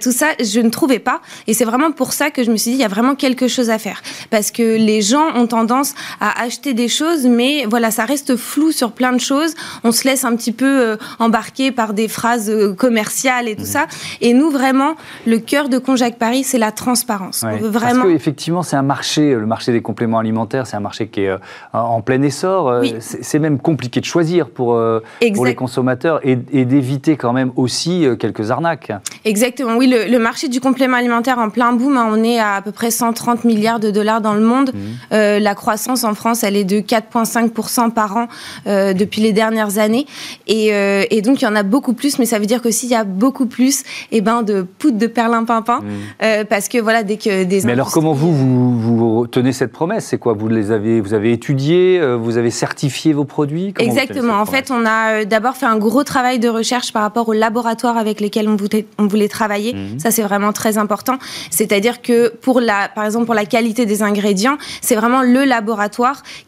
tout 0.00 0.12
ça, 0.12 0.28
je 0.40 0.60
ne 0.60 0.70
trouvais 0.70 0.98
pas. 0.98 1.20
Et 1.46 1.54
c'est 1.54 1.64
vraiment 1.64 1.92
pour 1.92 2.12
ça 2.12 2.30
que 2.30 2.42
je 2.44 2.50
me 2.50 2.56
suis 2.56 2.72
dit, 2.72 2.76
il 2.76 2.80
y 2.80 2.84
a 2.84 2.88
vraiment 2.88 3.14
quelque 3.14 3.48
chose 3.48 3.70
à 3.70 3.78
faire. 3.78 4.02
Parce 4.30 4.50
que 4.50 4.76
les 4.76 5.02
gens 5.02 5.34
ont 5.34 5.46
tendance 5.46 5.85
à 6.20 6.42
acheter 6.42 6.74
des 6.74 6.88
choses, 6.88 7.26
mais 7.26 7.66
voilà, 7.68 7.90
ça 7.90 8.04
reste 8.04 8.36
flou 8.36 8.72
sur 8.72 8.92
plein 8.92 9.12
de 9.12 9.20
choses. 9.20 9.54
On 9.84 9.92
se 9.92 10.04
laisse 10.04 10.24
un 10.24 10.34
petit 10.36 10.52
peu 10.52 10.66
euh, 10.66 10.96
embarquer 11.18 11.72
par 11.72 11.92
des 11.92 12.08
phrases 12.08 12.50
euh, 12.50 12.74
commerciales 12.74 13.48
et 13.48 13.56
tout 13.56 13.62
mmh. 13.62 13.66
ça. 13.66 13.86
Et 14.20 14.34
nous, 14.34 14.50
vraiment, 14.50 14.94
le 15.26 15.38
cœur 15.38 15.68
de 15.68 15.78
Conjac 15.78 16.18
Paris, 16.18 16.44
c'est 16.44 16.58
la 16.58 16.72
transparence. 16.72 17.44
On 17.44 17.56
veut 17.56 17.68
vraiment... 17.68 18.02
Parce 18.02 18.12
qu'effectivement, 18.12 18.62
c'est 18.62 18.76
un 18.76 18.82
marché, 18.82 19.34
le 19.34 19.46
marché 19.46 19.72
des 19.72 19.82
compléments 19.82 20.18
alimentaires, 20.18 20.66
c'est 20.66 20.76
un 20.76 20.80
marché 20.80 21.08
qui 21.08 21.22
est 21.22 21.30
euh, 21.30 21.38
en 21.72 22.00
plein 22.00 22.22
essor. 22.22 22.82
C'est 23.00 23.38
même 23.38 23.58
compliqué 23.58 24.00
de 24.00 24.04
choisir 24.04 24.48
pour, 24.48 24.80
pour 25.34 25.46
les 25.46 25.54
consommateurs 25.54 26.20
et, 26.22 26.36
d'éviter 26.36 27.16
quand 27.16 27.32
même 27.32 27.52
aussi 27.56 28.06
quelques 28.18 28.50
arnaques. 28.50 28.92
Exactement, 29.24 29.76
oui, 29.76 29.86
le, 29.86 30.18
marché 30.18 30.48
du 30.48 30.60
complément 30.60 30.96
alimentaire 30.96 31.38
en 31.38 31.50
plein 31.50 31.72
boom, 31.72 31.96
hein, 31.96 32.08
on 32.10 32.24
est 32.24 32.40
à 32.40 32.56
à 32.56 32.62
peu 32.62 32.72
près 32.72 32.90
130 32.90 33.44
milliards 33.44 33.80
de 33.80 33.90
dollars 33.90 34.20
dans 34.20 34.34
le 34.34 34.40
monde. 34.40 34.72
Mmh. 34.74 35.16
la 35.38 35.54
croissance 35.66 36.04
en 36.04 36.14
France, 36.14 36.44
elle 36.44 36.54
est 36.54 36.62
de 36.62 36.78
4,5% 36.78 37.90
par 37.90 38.16
an 38.16 38.28
euh, 38.68 38.92
depuis 38.92 39.20
les 39.20 39.32
dernières 39.32 39.78
années. 39.78 40.06
Euh, 40.48 41.02
et, 41.10 41.22
donc, 41.22 41.42
il 41.42 41.44
y 41.44 41.48
en 41.48 41.56
a 41.56 41.64
beaucoup 41.64 41.92
plus, 41.92 42.20
mais 42.20 42.24
ça 42.24 42.38
veut 42.38 42.46
dire 42.46 42.62
qu'aussi, 42.62 42.86
il 42.86 42.92
y 42.92 42.94
a 42.94 43.02
beaucoup 43.02 43.46
plus 43.46 43.80
et 43.80 44.18
eh 44.18 44.20
ben, 44.20 44.44
de 44.44 44.62
poudre 44.62 44.96
de 44.96 45.08
perlimpinpin. 45.08 45.80
Mmh. 45.80 45.84
Euh, 46.22 46.44
parce 46.44 46.68
que 46.68 46.78
voilà, 46.78 47.02
dès 47.02 47.16
que 47.16 47.42
des. 47.42 47.62
Mais 47.64 47.72
alors, 47.72 47.90
comment 47.90 48.12
vous, 48.12 48.32
vous, 48.32 48.78
vous 48.78 49.26
tenez 49.26 49.52
cette 49.52 49.72
promesse? 49.72 50.06
C'est 50.06 50.18
quoi? 50.18 50.34
Vous, 50.34 50.46
les 50.46 50.70
avez, 50.70 51.00
vous 51.00 51.14
avez 51.14 51.32
étudié 51.32 52.00
Vous 52.16 52.38
avez 52.38 52.52
certifié 52.52 53.12
vos 53.12 53.24
produits? 53.24 53.74
Exactement. 53.80 54.34
En 54.34 54.46
fait, 54.46 54.70
on 54.70 54.86
a 54.86 55.24
d'abord 55.24 55.56
fait 55.56 55.66
un 55.66 55.78
gros 55.78 56.04
travail 56.04 56.38
de 56.38 56.48
recherche 56.48 56.92
par 56.92 57.02
rapport 57.02 57.28
aux 57.28 57.32
laboratoires 57.32 57.96
avec 57.96 58.20
lesquels 58.20 58.48
on 58.48 58.54
voulait, 58.54 58.86
on 58.98 59.08
voulait 59.08 59.26
travailler. 59.26 59.74
Mmh. 59.74 59.98
Ça, 59.98 60.12
c'est 60.12 60.22
vraiment 60.22 60.52
très 60.52 60.78
important. 60.78 61.18
C'est-à-dire 61.50 62.02
que, 62.02 62.28
pour 62.28 62.60
la, 62.60 62.88
par 62.94 63.04
exemple, 63.04 63.26
pour 63.26 63.34
la 63.34 63.46
qualité 63.46 63.84
des 63.84 64.04
ingrédients, 64.04 64.58
c'est 64.80 64.94
vraiment 64.94 65.22
le 65.22 65.42
laboratoire 65.42 65.55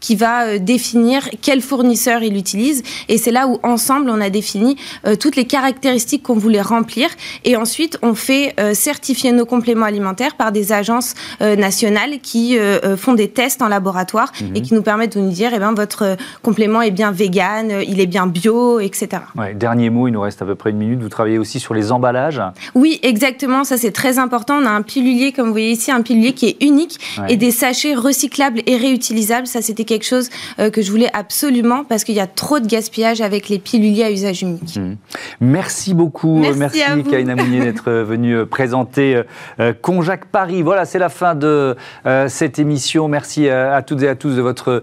qui 0.01 0.17
va 0.17 0.47
euh, 0.47 0.59
définir 0.59 1.29
quel 1.43 1.61
fournisseur 1.61 2.23
il 2.23 2.37
utilise. 2.37 2.83
Et 3.09 3.19
c'est 3.19 3.31
là 3.31 3.47
où, 3.47 3.59
ensemble, 3.63 4.11
on 4.11 4.21
a 4.21 4.31
défini 4.31 4.77
euh, 5.07 5.17
toutes 5.17 5.37
les 5.37 5.45
caractéristiques 5.45 6.23
qu'on 6.23 6.37
voulait 6.37 6.63
remplir. 6.63 7.09
Et 7.45 7.57
ensuite, 7.57 7.99
on 8.03 8.15
fait 8.15 8.55
euh, 8.59 8.75
certifier 8.75 9.33
nos 9.33 9.47
compléments 9.47 9.87
alimentaires 9.87 10.37
par 10.37 10.53
des 10.53 10.73
agences 10.73 11.15
nationales 11.41 12.21
qui 12.23 12.57
font 12.97 13.15
des 13.15 13.29
tests 13.29 13.63
en 13.63 13.69
laboratoire 13.69 14.33
mhm. 14.41 14.57
et 14.57 14.63
qui 14.63 14.75
nous 14.75 14.83
permettent 14.83 15.17
de 15.17 15.21
nous 15.21 15.31
dire, 15.31 15.51
eh 15.55 15.59
ben, 15.59 15.73
votre 15.73 16.17
complément 16.43 16.83
est 16.83 16.91
bien 16.91 17.11
vegan, 17.11 17.83
il 17.87 18.01
est 18.01 18.07
bien 18.07 18.27
bio, 18.27 18.81
etc. 18.81 19.23
dernier 19.55 19.91
mot, 19.91 20.09
il 20.09 20.13
nous 20.13 20.21
reste 20.21 20.43
à 20.43 20.45
peu 20.45 20.55
près 20.55 20.71
une 20.71 20.79
minute. 20.79 21.01
Vous 21.01 21.09
travaillez 21.09 21.39
aussi 21.39 21.61
sur 21.61 21.75
les 21.75 21.93
emballages 21.93 22.41
Oui, 22.75 22.99
exactement. 23.03 23.65
Ça, 23.65 23.77
c'est 23.77 23.93
très 23.93 24.19
important. 24.19 24.59
On 24.61 24.67
a 24.67 24.71
un 24.71 24.83
pilulier, 24.83 25.33
comme 25.33 25.47
vous 25.47 25.53
voyez 25.53 25.73
ici, 25.73 25.91
un 25.91 26.03
pilulier 26.03 26.33
qui 26.33 26.47
est 26.47 26.63
unique 26.63 26.99
et 27.29 27.37
des 27.37 27.51
sachets 27.51 27.95
recyclables 27.95 28.63
et 28.67 28.77
réutilisable 28.77 28.98
Ça, 29.45 29.63
c'était 29.63 29.85
quelque 29.85 30.05
chose 30.05 30.31
euh, 30.59 30.71
que 30.71 30.83
je 30.83 30.91
voulais 30.91 31.11
absolument 31.13 31.85
parce 31.85 32.05
qu'il 32.05 32.15
y 32.15 32.21
a 32.21 32.27
trop 32.27 32.61
de 32.61 32.67
gaspillage 32.67 33.21
avec 33.21 33.49
les 33.49 33.59
piluliers 33.59 34.05
à 34.05 34.11
usage 34.11 34.43
unique. 34.43 34.77
Mmh. 34.77 34.97
Merci 35.41 35.95
beaucoup. 35.95 36.45
Merci, 36.57 36.83
Kaina 37.11 37.35
Mounier 37.35 37.61
d'être 37.65 37.91
venue 37.91 38.37
euh, 38.37 38.47
présenter 38.47 39.23
euh, 39.61 39.73
Conjac 39.81 40.27
Paris. 40.27 40.63
Voilà, 40.63 40.85
c'est 40.85 40.99
la 40.99 41.09
fin 41.09 41.35
de 41.35 41.77
cette 42.29 42.59
émission. 42.59 43.09
Merci 43.09 43.49
à, 43.49 43.83
toutes 43.83 44.03
et 44.03 44.09
à 44.09 44.15
tous 44.15 44.35
de 44.37 44.43
votre 44.43 44.83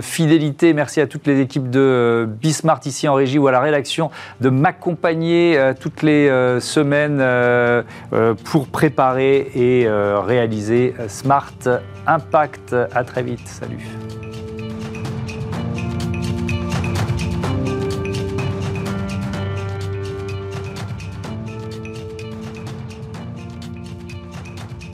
fidélité. 0.00 0.72
Merci 0.72 1.00
à 1.00 1.06
toutes 1.06 1.26
les 1.26 1.40
équipes 1.40 1.70
de 1.70 2.28
Bismart 2.40 2.80
ici 2.84 3.08
en 3.08 3.14
régie 3.14 3.38
ou 3.38 3.48
à 3.48 3.52
la 3.52 3.60
rédaction 3.60 4.10
de 4.40 4.50
m'accompagner 4.50 5.58
toutes 5.80 6.02
les 6.02 6.28
semaines 6.60 7.22
pour 8.44 8.68
préparer 8.68 9.50
et 9.54 9.88
réaliser 9.88 10.94
Smart 11.08 11.52
Impact. 12.06 12.76
À 12.94 13.04
très 13.04 13.22
vite. 13.22 13.55
Salut. 13.58 14.05